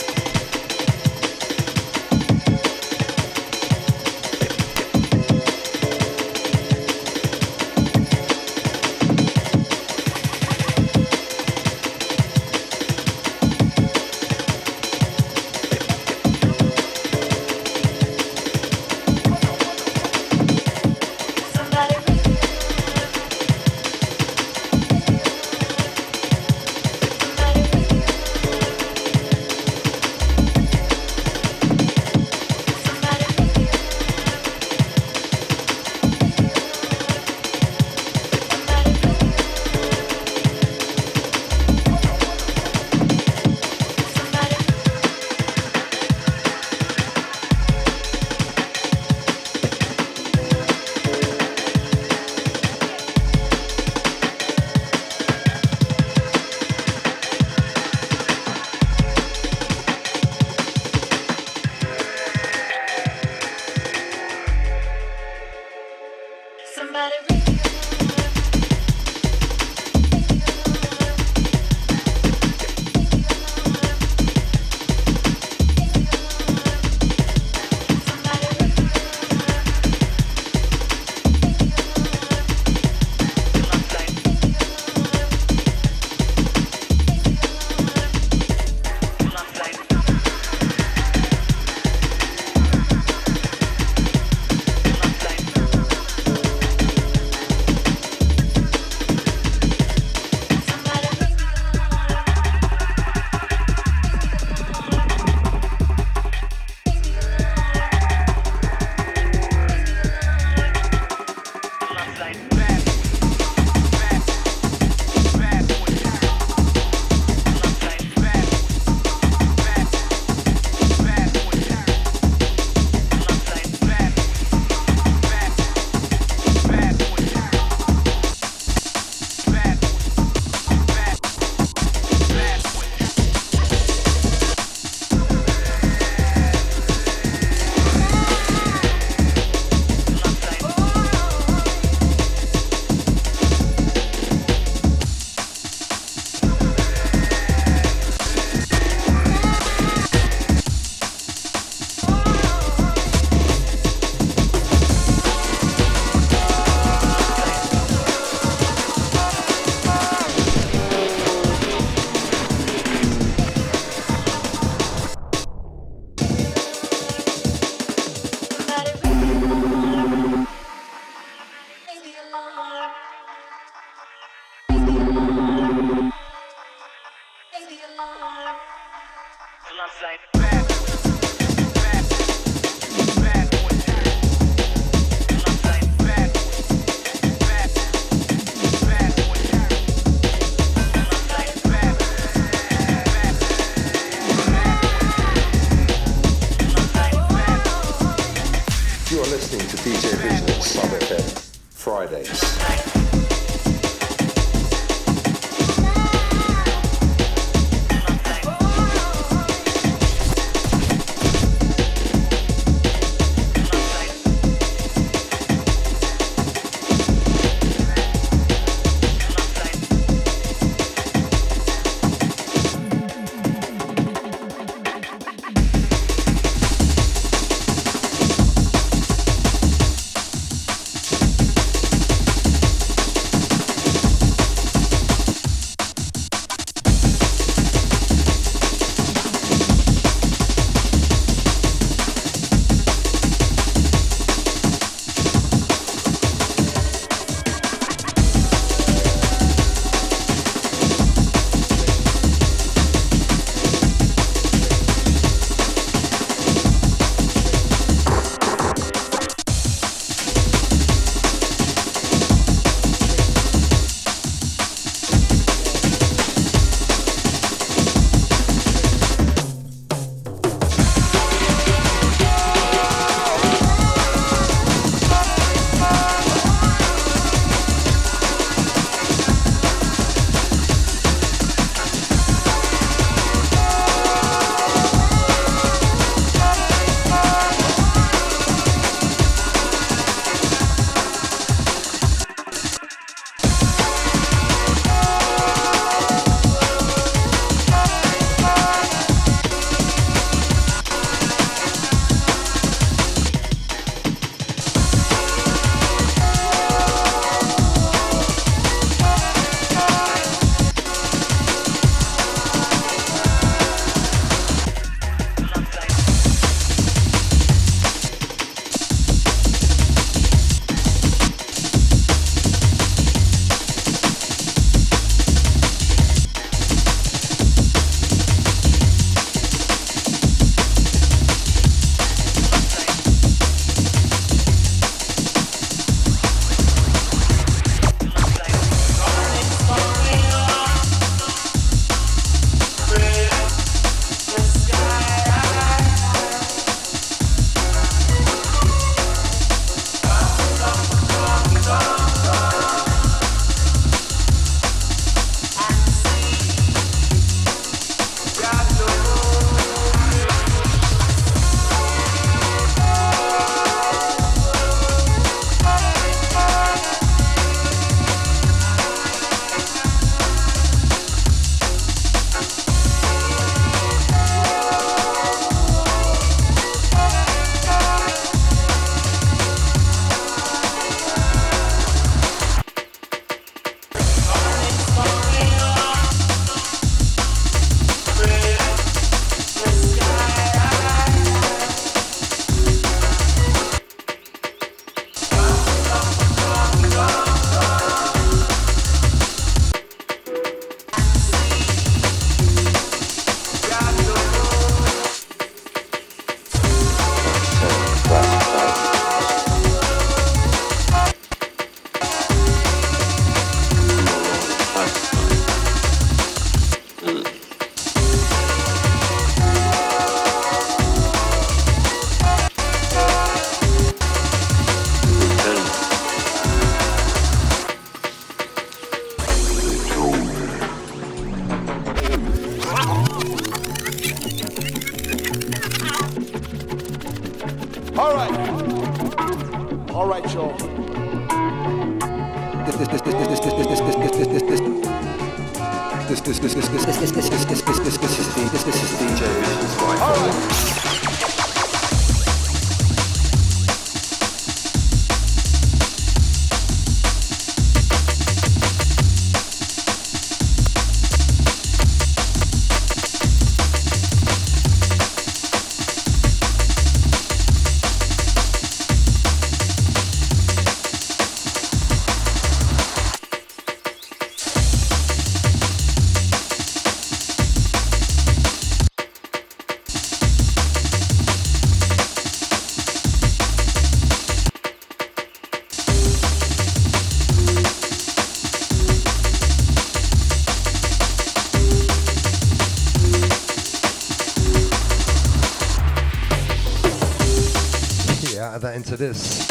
to 498.98 498.98
this. 498.98 499.48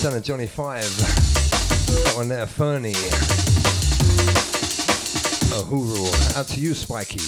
Son 0.00 0.14
of 0.14 0.22
Johnny 0.24 0.46
Five. 0.46 0.82
That 2.04 2.14
one 2.16 2.28
there, 2.28 2.46
Fernie. 2.46 2.94
Uhuru. 5.54 6.36
Out 6.36 6.48
to 6.48 6.60
you, 6.60 6.74
Spiky. 6.74 7.20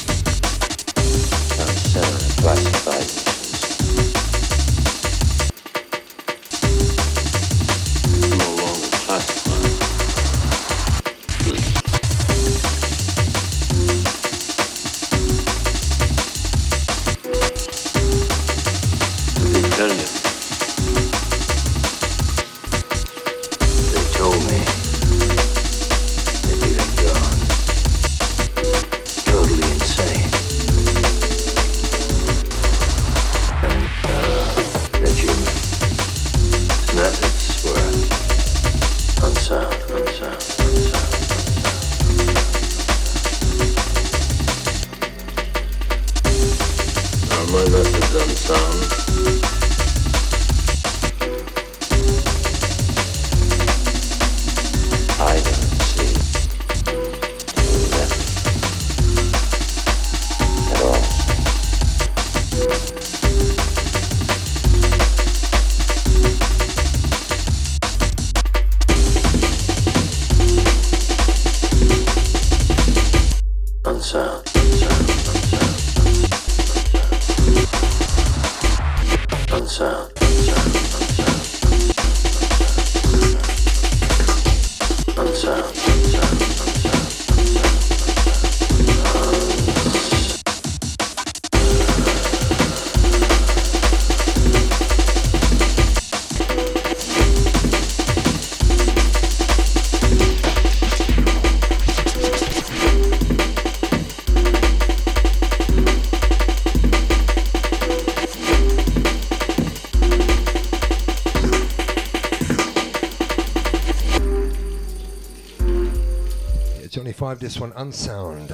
This 117.49 117.61
one, 117.61 117.73
Unsound. 117.77 118.53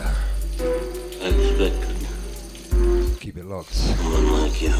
Expected 1.20 2.06
Keep 3.18 3.38
it 3.38 3.44
locked. 3.44 3.74
you. 4.62 4.72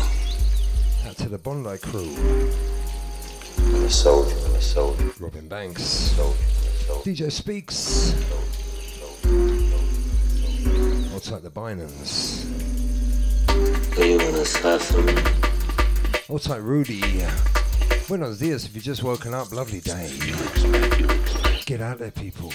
Out 1.04 1.16
to 1.16 1.28
the 1.28 1.36
Bondi 1.36 1.78
crew. 1.78 2.14
I'm 3.58 3.84
a 3.84 3.90
soldier, 3.90 4.36
I'm 4.46 4.54
a 4.54 4.60
soldier. 4.60 5.10
Robin 5.18 5.48
Banks. 5.48 5.82
Soldier, 5.82 6.38
soldier. 6.86 7.10
DJ 7.10 7.32
Speaks. 7.32 8.12
What's 11.12 11.32
like 11.32 11.42
the 11.42 11.50
Binans? 11.50 12.46
Are 13.98 14.04
you 14.04 14.20
an 14.20 14.34
assassin? 14.36 15.08
What's 16.28 16.48
like 16.48 16.62
Rudy? 16.62 17.02
Buenos 18.06 18.38
dias 18.38 18.64
if 18.64 18.76
you've 18.76 18.84
just 18.84 19.02
woken 19.02 19.34
up. 19.34 19.50
Lovely 19.50 19.80
day. 19.80 20.08
Get 21.66 21.80
out 21.80 21.98
there, 21.98 22.12
people. 22.12 22.52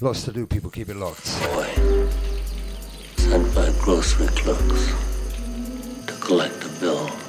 Lots 0.00 0.24
to 0.24 0.32
do, 0.32 0.46
people. 0.46 0.70
Keep 0.70 0.88
it 0.88 0.96
locked. 0.96 1.24
Boy. 1.42 1.66
Sent 3.16 3.54
by 3.54 3.70
grocery 3.80 4.28
clerks 4.28 4.92
to 6.06 6.14
collect 6.20 6.64
a 6.64 6.68
bill. 6.80 7.23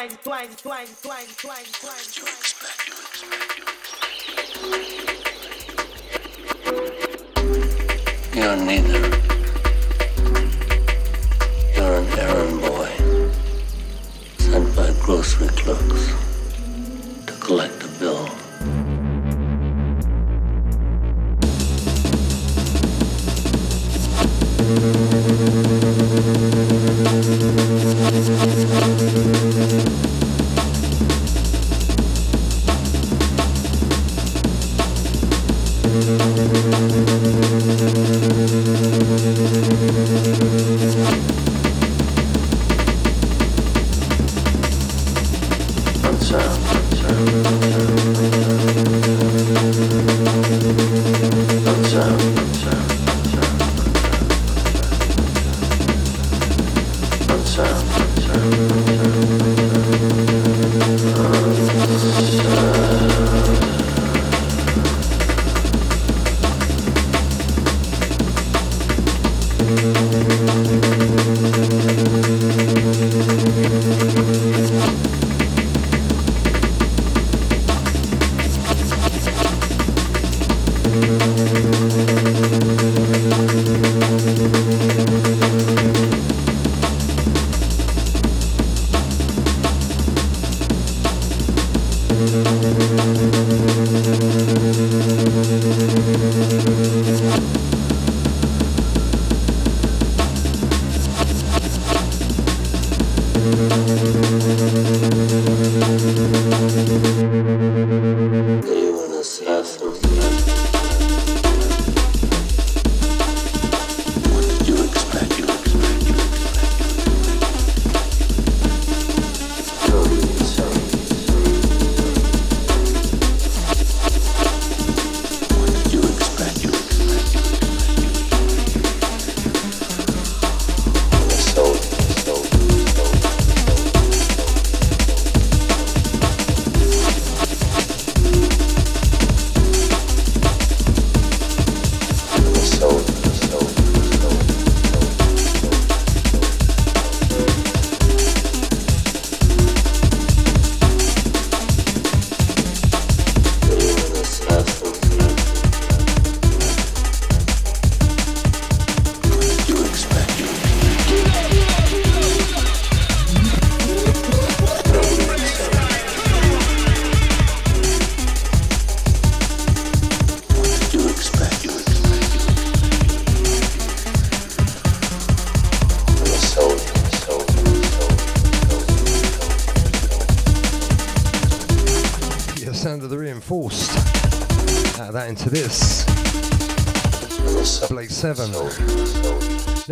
twice, 0.00 0.16
twice, 0.22 0.62
twice, 0.62 1.02
blind. 1.02 1.09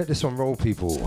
This 0.08 0.24
one 0.24 0.36
roll, 0.36 0.56
people. 0.56 0.98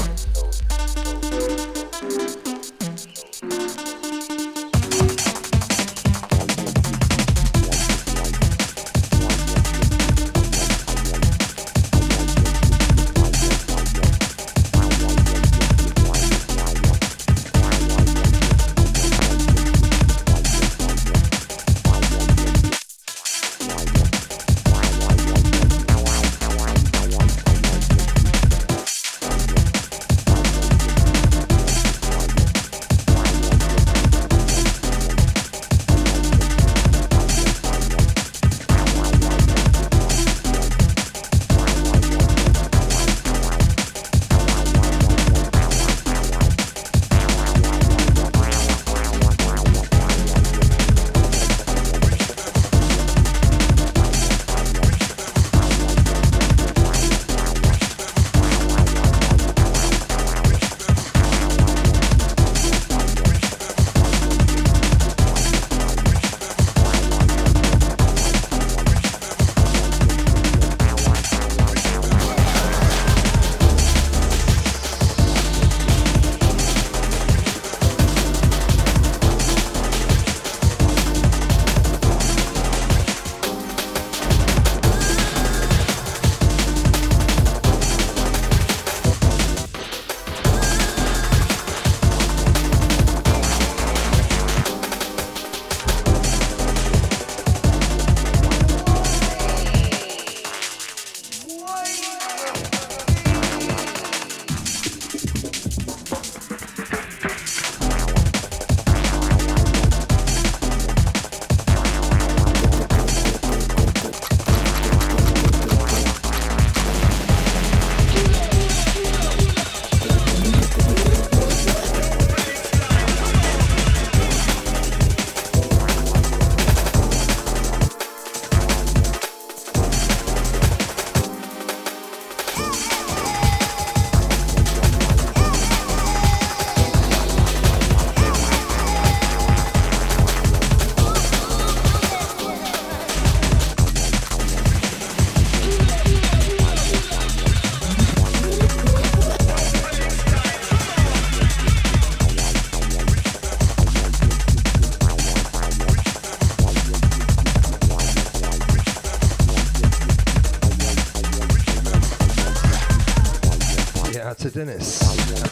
Dennis. 164.66 165.00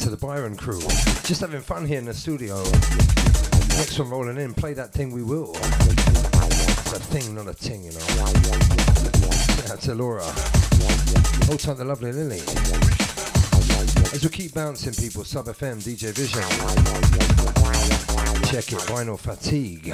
To 0.04 0.10
the 0.12 0.18
Byron 0.18 0.56
crew. 0.56 0.80
Just 1.24 1.42
having 1.42 1.62
fun 1.62 1.84
here 1.84 1.98
in 1.98 2.06
the 2.06 2.14
studio. 2.14 2.58
Next 3.80 3.98
one 3.98 4.08
rolling 4.12 4.38
in. 4.38 4.54
Play 4.54 4.74
that 4.74 4.94
thing 4.94 5.10
we 5.12 5.24
will. 5.24 5.56
A 5.56 7.00
thing, 7.10 7.34
not 7.34 7.48
a 7.48 7.56
ting, 7.56 7.84
you 7.84 7.92
know. 7.92 9.74
Out 9.74 9.82
to 9.82 9.96
Laura. 9.96 10.22
Hold 11.48 11.60
tight 11.60 11.78
the 11.78 11.86
lovely 11.86 12.12
Lily. 12.12 12.42
As 14.14 14.22
we 14.24 14.30
keep 14.30 14.54
bouncing 14.54 14.94
people, 14.94 15.24
Sub 15.24 15.48
FM, 15.48 15.82
DJ 15.82 16.14
Vision. 16.14 16.44
Check 18.46 18.72
it, 18.72 18.80
vinyl 18.86 19.18
fatigue. 19.18 19.92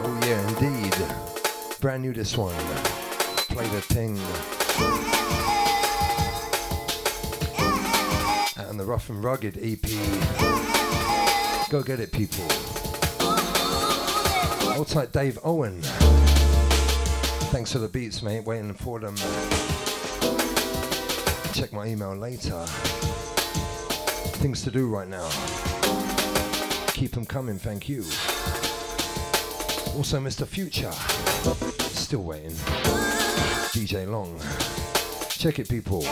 Oh 0.00 0.20
yeah, 0.22 0.48
indeed. 0.48 0.94
Brand 1.80 2.02
new 2.02 2.12
this 2.12 2.36
one. 2.36 2.54
Play 3.48 3.66
the 3.68 3.80
thing. 3.80 4.18
And 8.68 8.78
the 8.78 8.84
Rough 8.84 9.08
and 9.08 9.24
Rugged 9.24 9.56
EP. 9.62 9.80
Go 11.70 11.82
get 11.82 12.00
it, 12.00 12.12
people. 12.12 12.44
Hold 14.74 14.88
tight, 14.88 15.12
Dave 15.12 15.38
Owen. 15.42 15.80
Thanks 17.50 17.72
for 17.72 17.78
the 17.78 17.88
beats, 17.88 18.22
mate. 18.22 18.44
Waiting 18.44 18.74
for 18.74 19.00
them. 19.00 19.14
Check 21.58 21.72
my 21.72 21.86
email 21.88 22.14
later. 22.14 22.64
Things 24.38 24.62
to 24.62 24.70
do 24.70 24.86
right 24.86 25.08
now. 25.08 25.28
Keep 26.92 27.10
them 27.10 27.26
coming, 27.26 27.58
thank 27.58 27.88
you. 27.88 28.02
Also, 29.96 30.20
Mr. 30.20 30.46
Future. 30.46 30.92
Still 31.82 32.22
waiting. 32.22 32.52
DJ 33.72 34.08
Long. 34.08 34.38
Check 35.30 35.58
it, 35.58 35.68
people. 35.68 36.04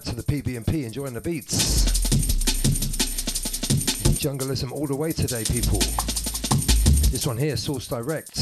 PB&P, 0.00 0.84
enjoying 0.86 1.12
the 1.12 1.20
beats. 1.20 1.84
Jungleism 4.18 4.72
all 4.72 4.86
the 4.86 4.96
way 4.96 5.12
today, 5.12 5.44
people. 5.44 5.78
This 7.10 7.26
one 7.26 7.36
here, 7.36 7.56
Source 7.56 7.88
Direct. 7.88 8.36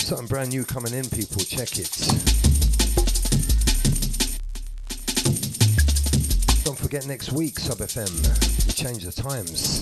Something 0.00 0.26
brand 0.26 0.50
new 0.50 0.64
coming 0.64 0.92
in, 0.92 1.08
people. 1.08 1.42
Check 1.42 1.78
it. 1.78 1.90
Don't 6.64 6.78
forget 6.78 7.06
next 7.06 7.30
week, 7.32 7.60
Sub 7.60 7.78
FM. 7.78 8.66
We 8.66 8.72
change 8.72 9.04
the 9.04 9.12
times. 9.12 9.80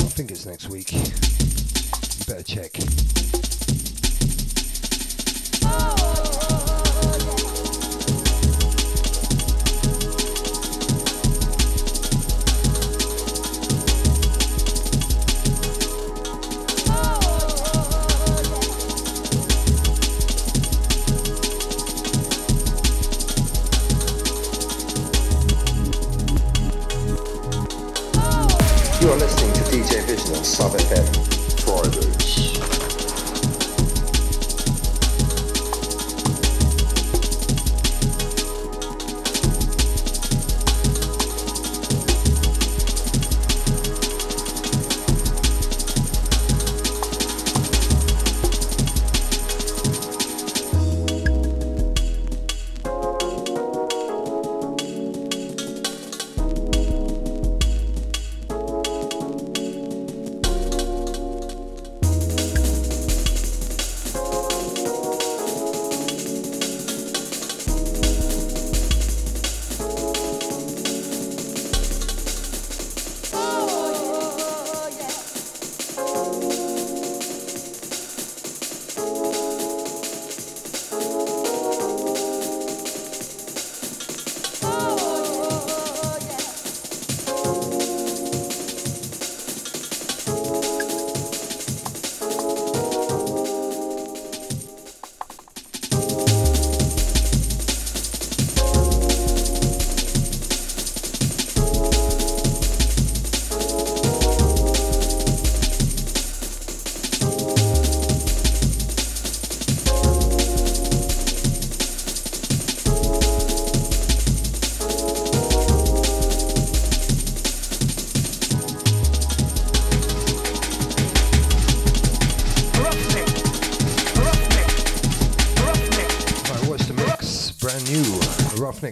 I 0.00 0.10
think 0.10 0.32
it's 0.32 0.44
next 0.44 0.68
week. 0.68 0.92
You 0.92 2.24
better 2.26 2.42
check. 2.42 3.07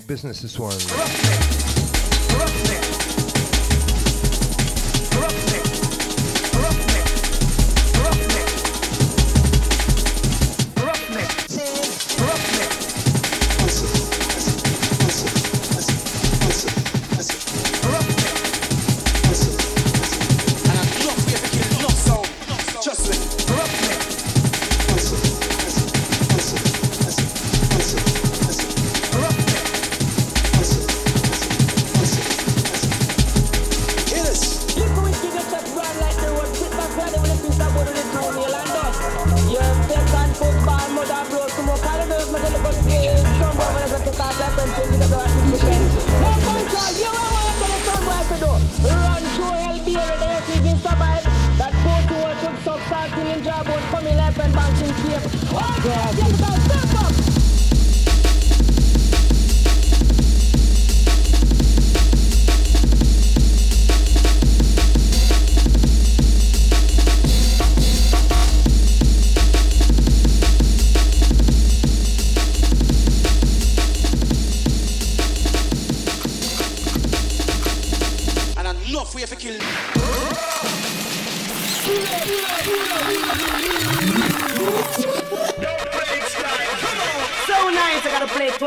Business, 0.05 0.43
this 0.43 0.59
one. 0.59 1.26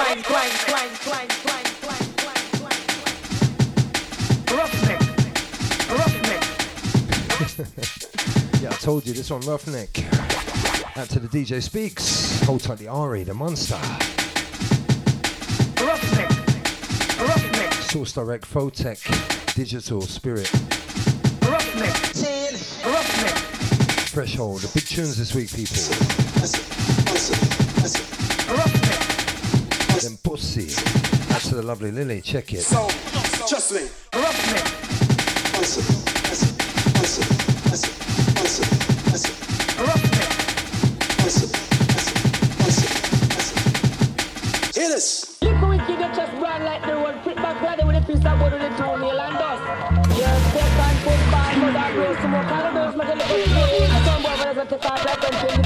Roughneck, 0.09 0.29
roughneck. 5.91 6.43
Yeah, 8.59 8.69
I 8.69 8.71
told 8.81 9.05
you 9.05 9.13
this 9.13 9.29
one, 9.29 9.41
Roughneck. 9.41 10.03
Out 10.97 11.09
to 11.09 11.19
the 11.19 11.27
DJ 11.27 11.61
Speaks. 11.61 12.41
Hold 12.41 12.61
tight 12.61 12.79
the 12.79 12.87
Ari, 12.87 13.23
the 13.23 13.35
monster. 13.35 13.75
Roughneck, 15.85 16.31
roughneck, 17.19 17.73
Source 17.73 18.13
Direct, 18.13 18.51
Photek, 18.51 19.53
Digital, 19.53 20.01
Spirit, 20.01 20.51
roughneck, 21.43 21.93
roughneck. 22.83 23.35
Threshold. 24.09 24.61
The 24.61 24.71
big 24.73 24.87
tunes 24.87 25.17
this 25.17 25.35
week, 25.35 25.53
people. 25.53 26.78
Then 30.39 30.65
Pussy. 30.65 31.33
Out 31.33 31.41
to 31.41 31.55
the 31.55 31.63
lovely 31.63 31.91
Lily, 31.91 32.21
check 32.21 32.53
it. 32.53 32.61
So, 32.61 32.87
trust 33.47 33.73
me. 33.73 33.81
Hear 44.73 44.89
this. 44.89 45.37
Look 45.41 45.55
how 45.55 45.69
we 45.69 45.77
keep 45.79 45.99
your 45.99 46.09
chest 46.15 46.39
brand 46.39 46.63
like 46.63 46.83
the 46.83 46.99
world. 46.99 47.21
Flip 47.23 47.35
back 47.35 47.61
ready 47.61 47.83
with 47.83 47.95
a 47.97 48.01
piece 48.01 48.25
of 48.25 48.39
wood 48.39 48.53
with 48.53 48.61
the 48.61 48.69
toenail 48.77 49.19
and 49.19 49.37
dust. 49.37 49.63
Your 50.17 50.39
second 50.55 50.97
foot 51.03 51.21
band, 51.31 51.61
but 51.61 51.73
that 51.73 51.91
grows 51.93 52.17
to 52.17 52.27
more 52.27 52.43
cannibals, 52.43 52.95
make 52.95 53.07
a 53.07 53.15
little 53.15 53.37
play. 53.45 53.87
Some 54.05 54.21
boy, 54.23 54.53
but 54.55 54.69
to 54.69 54.77
take 54.77 54.85
out 54.85 55.03
that 55.03 55.55
and 55.55 55.58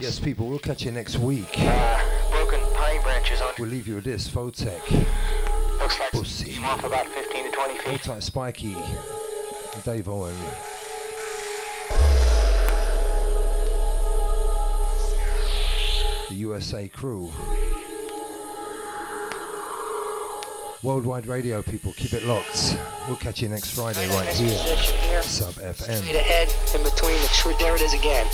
Yes, 0.00 0.18
people, 0.18 0.48
we'll 0.48 0.58
catch 0.58 0.82
you 0.84 0.92
next 0.92 1.18
week. 1.18 1.54
Uh, 1.58 2.00
broken 2.30 2.58
pine 2.74 3.02
branches 3.02 3.42
on. 3.42 3.52
We'll 3.58 3.68
leave 3.68 3.86
you 3.86 3.96
with 3.96 4.04
this, 4.04 4.26
Photek. 4.28 4.80
Looks 5.78 6.00
like 6.00 6.10
Pussy. 6.12 6.56
off 6.64 6.82
about 6.82 7.06
15 7.08 7.44
to 7.44 7.50
20 7.50 7.78
feet. 7.78 7.92
Looks 7.92 8.08
like 8.08 8.22
Spiky. 8.22 8.76
Dave 9.84 10.08
Owen. 10.08 10.34
The 16.30 16.34
USA 16.34 16.88
crew. 16.88 17.30
Worldwide 20.82 21.26
radio 21.26 21.60
people, 21.60 21.92
keep 21.92 22.14
it 22.14 22.24
locked. 22.24 22.78
We'll 23.06 23.18
catch 23.18 23.42
you 23.42 23.50
next 23.50 23.72
Friday 23.72 24.08
right 24.16 24.28
here. 24.28 24.48
here. 24.48 25.22
Sub 25.22 25.52
FM. 25.56 25.98
Straight 25.98 26.16
ahead, 26.16 26.48
in 26.74 26.82
between 26.82 27.20
the 27.20 27.28
tree. 27.34 27.54
There 27.58 27.74
it 27.76 27.82
is 27.82 27.92
again. 27.92 28.26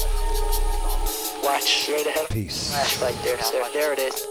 Watch 1.46 1.82
straight 1.84 2.06
ahead. 2.06 2.28
Peace. 2.28 2.70
Flashlight 2.70 3.14
there. 3.22 3.36
There 3.72 3.92
it 3.92 4.00
is. 4.00 4.26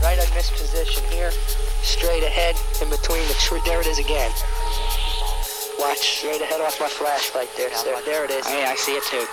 Right 0.00 0.16
on 0.16 0.32
this 0.32 0.48
position 0.50 1.02
here. 1.10 1.32
Straight 1.82 2.22
ahead, 2.22 2.54
in 2.80 2.88
between 2.88 3.26
the 3.26 3.34
tree. 3.34 3.60
There 3.66 3.80
it 3.80 3.88
is 3.88 3.98
again. 3.98 4.30
Watch 5.80 5.98
straight 5.98 6.40
ahead 6.40 6.60
off 6.60 6.78
my 6.78 6.86
flashlight 6.86 7.48
there. 7.56 7.70
There 8.04 8.24
it 8.24 8.30
is. 8.30 8.46
Hey, 8.46 8.64
I 8.64 8.76
see 8.76 8.92
it 8.92 9.02
too. 9.10 9.26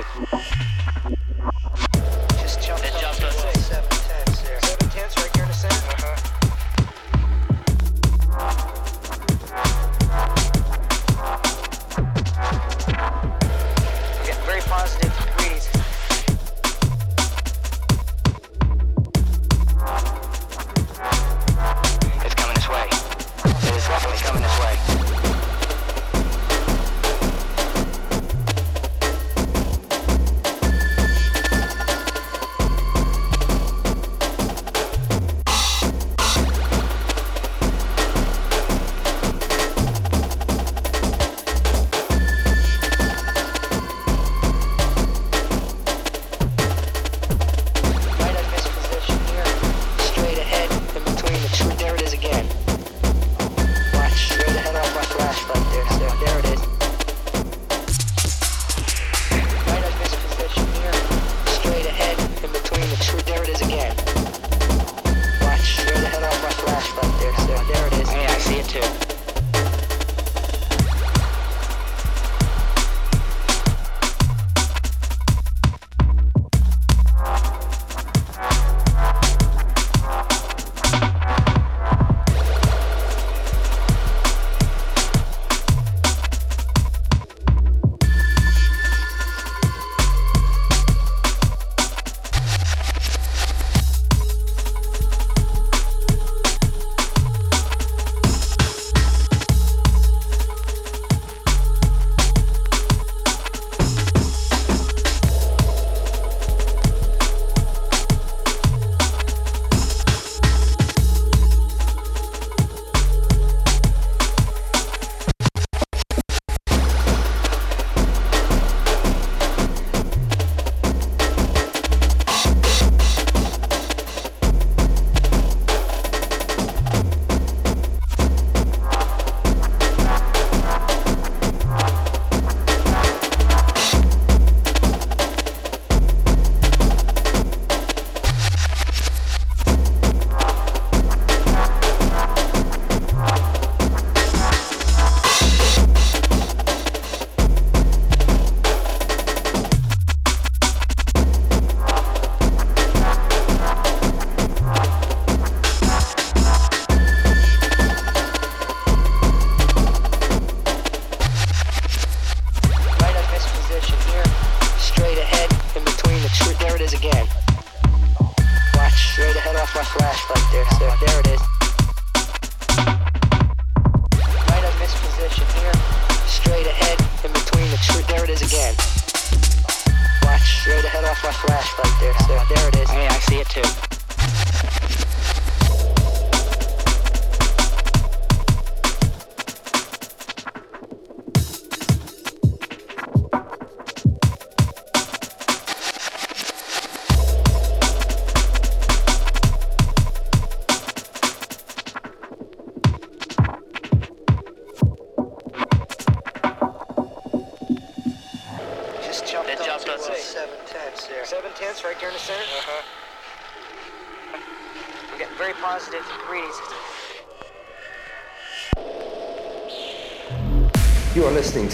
bitch. 0.00 1.29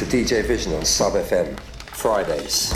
DJ 0.06 0.44
Vision 0.44 0.72
on 0.74 0.84
Sub 0.84 1.14
FM, 1.14 1.58
Fridays. 1.58 2.75